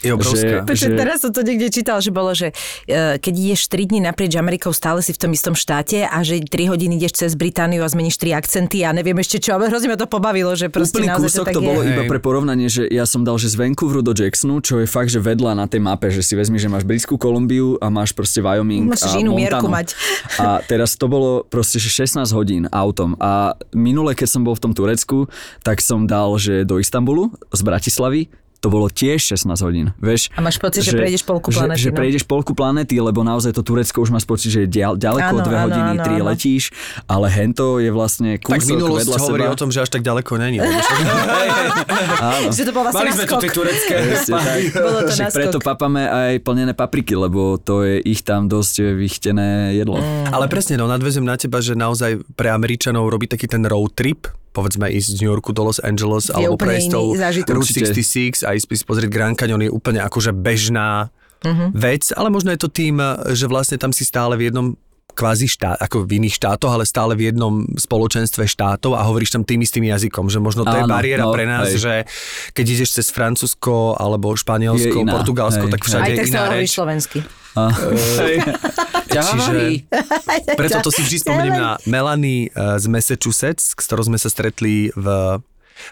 [0.03, 0.55] Je obrovská.
[0.61, 2.51] Že- Počkaj, teraz som to niekde čítal, že bolo, že
[2.85, 6.43] e, keď ideš 3 dní naprieč Amerikou, stále si v tom istom štáte a že
[6.43, 9.87] 3 hodiny ideš cez Britániu a zmeníš 3 akcenty a neviem ešte čo, ale hrozne
[9.87, 11.67] ma to pobavilo, že proste Úplný naozaj kúsok to tak to, je.
[11.71, 11.91] bolo Hej.
[11.95, 15.07] iba pre porovnanie, že ja som dal, že z Vancouveru do Jacksonu, čo je fakt,
[15.07, 18.43] že vedľa na tej mape, že si vezmi, že máš Britskú Kolumbiu a máš proste
[18.43, 19.39] Wyoming Musíš a inú Montanu.
[19.39, 19.87] mierku mať.
[20.37, 23.15] A teraz to bolo proste, že 16 hodín autom.
[23.17, 25.31] A minule, keď som bol v tom Turecku,
[25.63, 28.27] tak som dal, že do Istanbulu z Bratislavy,
[28.63, 30.31] to bolo tiež 16 hodín, vieš.
[30.31, 31.97] A máš pocit, že prejdeš polku planéty, Že, že no.
[31.99, 35.43] prejdeš polku planety, lebo naozaj to Turecko už máš pocit, že je ďal, ďaleko, Áno,
[35.43, 36.27] dve áno, hodiny, áno, tri áno.
[36.31, 36.63] letíš,
[37.03, 39.51] ale hento je vlastne Tak kúsok minulosť vedľa hovorí seba.
[39.51, 40.57] o tom, že až tak ďaleko není.
[42.53, 43.95] Že to bol vlastne Mali sme tu tie turecké.
[43.99, 44.59] Presne tak.
[44.73, 45.35] Bolo to Však naskok.
[45.35, 49.97] preto papame aj plnené papriky, lebo to je ich tam dosť vychtené jedlo.
[49.97, 50.31] Mm.
[50.31, 54.29] Ale presne, no nadvezujem na teba, že naozaj pre Američanov robí taký ten road trip,
[54.53, 57.11] povedzme ísť z New Yorku do Los Angeles, Je alebo prejsť tou.
[57.11, 57.89] Route Určite.
[57.91, 61.09] 66 a ísť si pozrieť Grand Canyon je úplne akože bežná
[61.43, 61.75] Mhm.
[61.75, 63.03] vec, ale možno je to tým,
[63.35, 64.79] že vlastne tam si stále v jednom
[65.13, 69.43] kvázi štát, ako v iných štátoch, ale stále v jednom spoločenstve štátov a hovoríš tam
[69.43, 71.77] tým istým jazykom, že možno to je bariéra no, pre nás, hej.
[71.77, 71.93] že
[72.55, 76.43] keď ideš cez Francúzsko alebo Španielsko, iná, Portugalsko, hej, tak všade Aj je tak iná
[76.49, 76.71] reč.
[76.71, 77.19] slovensky.
[77.53, 77.69] A,
[79.13, 79.85] Čiže
[80.59, 84.89] preto to si vždy spomeniem na Melanie eh, z Massachusetts, s ktorou sme sa stretli
[84.93, 85.07] v,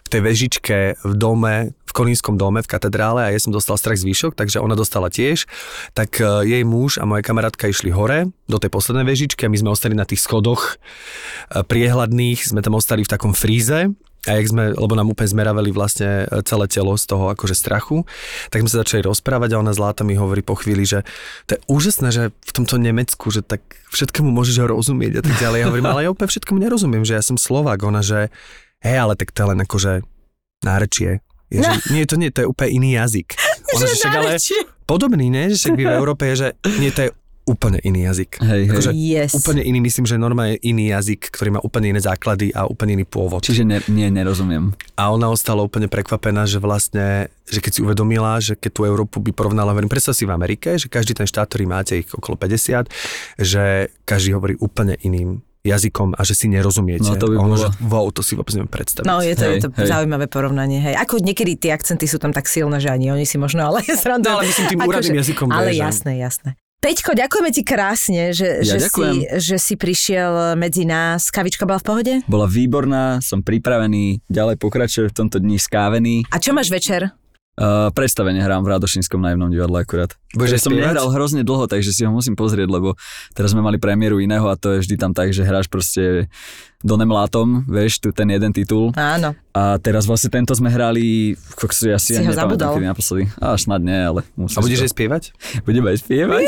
[0.01, 3.99] v tej vežičke v dome, v Kolínskom dome, v katedrále a ja som dostal strach
[3.99, 5.45] z výšok, takže ona dostala tiež.
[5.93, 9.57] Tak eh, jej muž a moja kamarátka išli hore do tej poslednej vežičky a my
[9.59, 13.91] sme ostali na tých schodoch eh, priehľadných, sme tam ostali v takom fríze
[14.29, 18.05] a jak sme, lebo nám úplne zmeravali vlastne e, celé telo z toho akože strachu,
[18.53, 21.01] tak sme sa začali rozprávať a ona zláta mi hovorí po chvíli, že
[21.49, 25.59] to je úžasné, že v tomto Nemecku, že tak všetkému môžeš rozumieť a tak ďalej.
[25.65, 28.29] Ja hovorím, ale ja úplne všetkému nerozumiem, že ja som Slovák, ona, že
[28.85, 30.05] hej, ale tak to len akože
[30.61, 31.25] nárečie.
[31.49, 33.33] Je, že, nie, to nie, to je úplne iný jazyk.
[33.73, 34.37] Ona, že však ale
[34.85, 35.49] podobný, ne?
[35.49, 36.47] Že však vy v Európe je, že
[36.77, 37.09] nie, to je
[37.51, 38.39] úplne iný jazyk.
[38.39, 38.71] Hej, hej.
[38.71, 39.31] Akože Yes.
[39.33, 43.05] úplne iný, myslím, že normálne iný jazyk, ktorý má úplne iné základy a úplne iný
[43.05, 43.41] pôvod.
[43.41, 44.71] čiže ne, nie, nerozumiem.
[44.95, 49.19] A ona ostala úplne prekvapená, že vlastne, že keď si uvedomila, že keď tú Európu
[49.19, 52.33] by porovnala, hovorím, predstav si v Amerike, že každý ten štát, ktorý máte ich okolo
[52.35, 52.87] 50,
[53.37, 53.63] že
[54.01, 57.05] každý hovorí úplne iným jazykom a že si nerozumiete.
[57.05, 59.05] No, to by A ona, bolo- že wow, to si vôbec neviem predstaviť.
[59.05, 59.85] No, je to, Hej, je to hej.
[59.87, 60.81] zaujímavé porovnanie.
[60.81, 60.97] Hej.
[60.97, 64.25] Ako niekedy tie akcenty sú tam tak silné, že ani oni si možno, ale srandujú.
[64.27, 66.57] No, ale myslím tým úradným jazykom, Ale že- jasné, jasné.
[66.81, 69.07] Peťko, ďakujeme ti krásne, že, Ja že, si,
[69.37, 71.29] že si prišiel medzi nás.
[71.29, 72.13] Kavička bola v pohode?
[72.25, 76.25] Bola výborná, som pripravený, ďalej pokračujem v tomto dni skávený.
[76.33, 77.13] A čo máš večer?
[77.59, 80.15] Uh, predstavenie hrám v Radošinskom naivnom divadle akurát.
[80.31, 82.95] Budeš Že som nehral hrozne dlho, takže si ho musím pozrieť, lebo
[83.35, 86.31] teraz sme mali premiéru iného a to je vždy tam tak, že hráš proste
[86.79, 88.95] Donem Látom, vieš, tu ten jeden titul.
[88.95, 89.35] Áno.
[89.51, 92.73] A teraz vlastne tento sme hrali, kokso, ja si, Si ho ja nepamätám, zabudol?
[92.79, 93.23] kedy naposledy.
[93.43, 95.23] A snad nie, ale musím A budeš si aj spievať?
[95.35, 95.67] to...
[95.67, 96.47] Budeme aj spievať?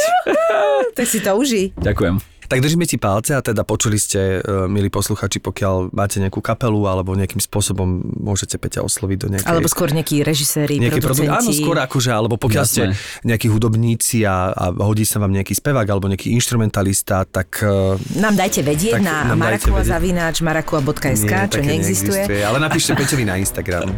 [0.95, 1.63] Tak si to uži.
[1.83, 2.32] Ďakujem.
[2.53, 6.85] Tak držíme ti palce a teda počuli ste, uh, milí posluchači, pokiaľ máte nejakú kapelu
[6.85, 9.49] alebo nejakým spôsobom môžete Peťa osloviť do nejakej...
[9.49, 11.33] Alebo skôr nejakí režiséri, nejaký producenti.
[11.33, 12.93] Produkt, áno, skôr akože, alebo pokiaľ Jasné.
[12.93, 17.65] ste nejakí hudobníci a, a hodí sa vám nejaký spevák alebo nejaký instrumentalista, tak...
[17.65, 22.21] Uh, Nám dajte vedieť Tak na marakua.zavináč marakua.sk, čo také neexistuje.
[22.45, 23.89] Ale napíšte Peťovi na Instagram.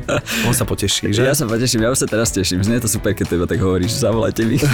[0.48, 1.28] On sa poteší, že?
[1.28, 2.64] Ja sa poteším, ja už sa teraz teším.
[2.64, 4.64] Znie to super, keď teba tak hovoríš, zavolajte mi.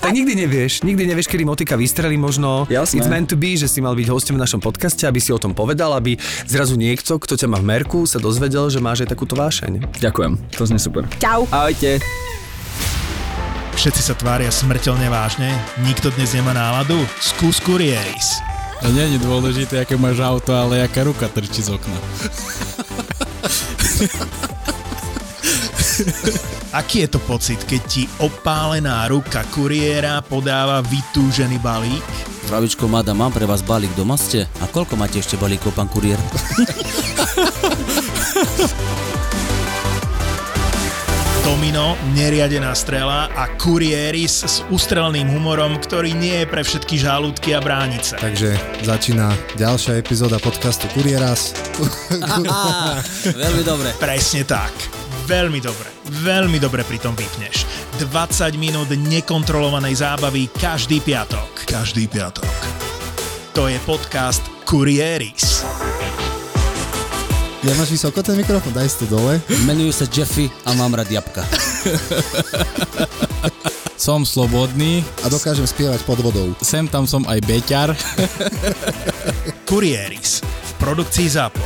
[0.00, 2.64] Tak nikdy nevieš, nikdy nevieš, kedy motika vystrelí možno.
[2.80, 3.04] Jasné.
[3.04, 5.40] It's meant to be, že si mal byť hostom v našom podcaste, aby si o
[5.40, 6.16] tom povedal, aby
[6.48, 10.00] zrazu niekto, kto ťa má v merku, sa dozvedel, že máš aj takúto vášeň.
[10.00, 11.04] Ďakujem, to znie super.
[11.20, 11.44] Čau.
[11.52, 12.00] Ahojte.
[13.76, 15.52] Všetci sa tvária smrteľne vážne,
[15.84, 16.96] nikto dnes nemá náladu?
[17.20, 18.40] Skús Kurieris.
[18.80, 22.00] A nie je dôležité, aké máš auto, ale aká ruka trčí z okna.
[26.72, 32.29] Aký je to pocit, keď ti opálená ruka kuriéra podáva vytúžený balík?
[32.50, 34.42] Zdravičko, mada, mám pre vás balík doma ste?
[34.58, 36.18] A koľko máte ešte balíkov, pán kuriér?
[41.46, 47.62] Domino, neriadená strela a kurieris s ustreleným humorom, ktorý nie je pre všetky žalúdky a
[47.62, 48.18] bránice.
[48.18, 51.54] Takže začína ďalšia epizóda podcastu Kurieras.
[53.46, 53.94] Veľmi dobre.
[54.02, 54.99] Presne tak.
[55.30, 55.86] Veľmi dobre.
[56.26, 57.62] Veľmi dobre pri tom vypneš.
[58.02, 61.70] 20 minút nekontrolovanej zábavy každý piatok.
[61.70, 62.50] Každý piatok.
[63.54, 65.62] To je podcast Kurieris.
[67.62, 69.38] Ja máš vysoko ten mikrofón, daj si to dole.
[69.68, 71.46] Menujú sa Jeffy a mám rád jabka.
[74.00, 76.56] Som slobodný, A dokážem spievať pod vodou.
[76.64, 77.92] sem tam som aj beťar.
[79.68, 80.40] Kurieris.
[80.40, 81.60] V produkcii ZAPO.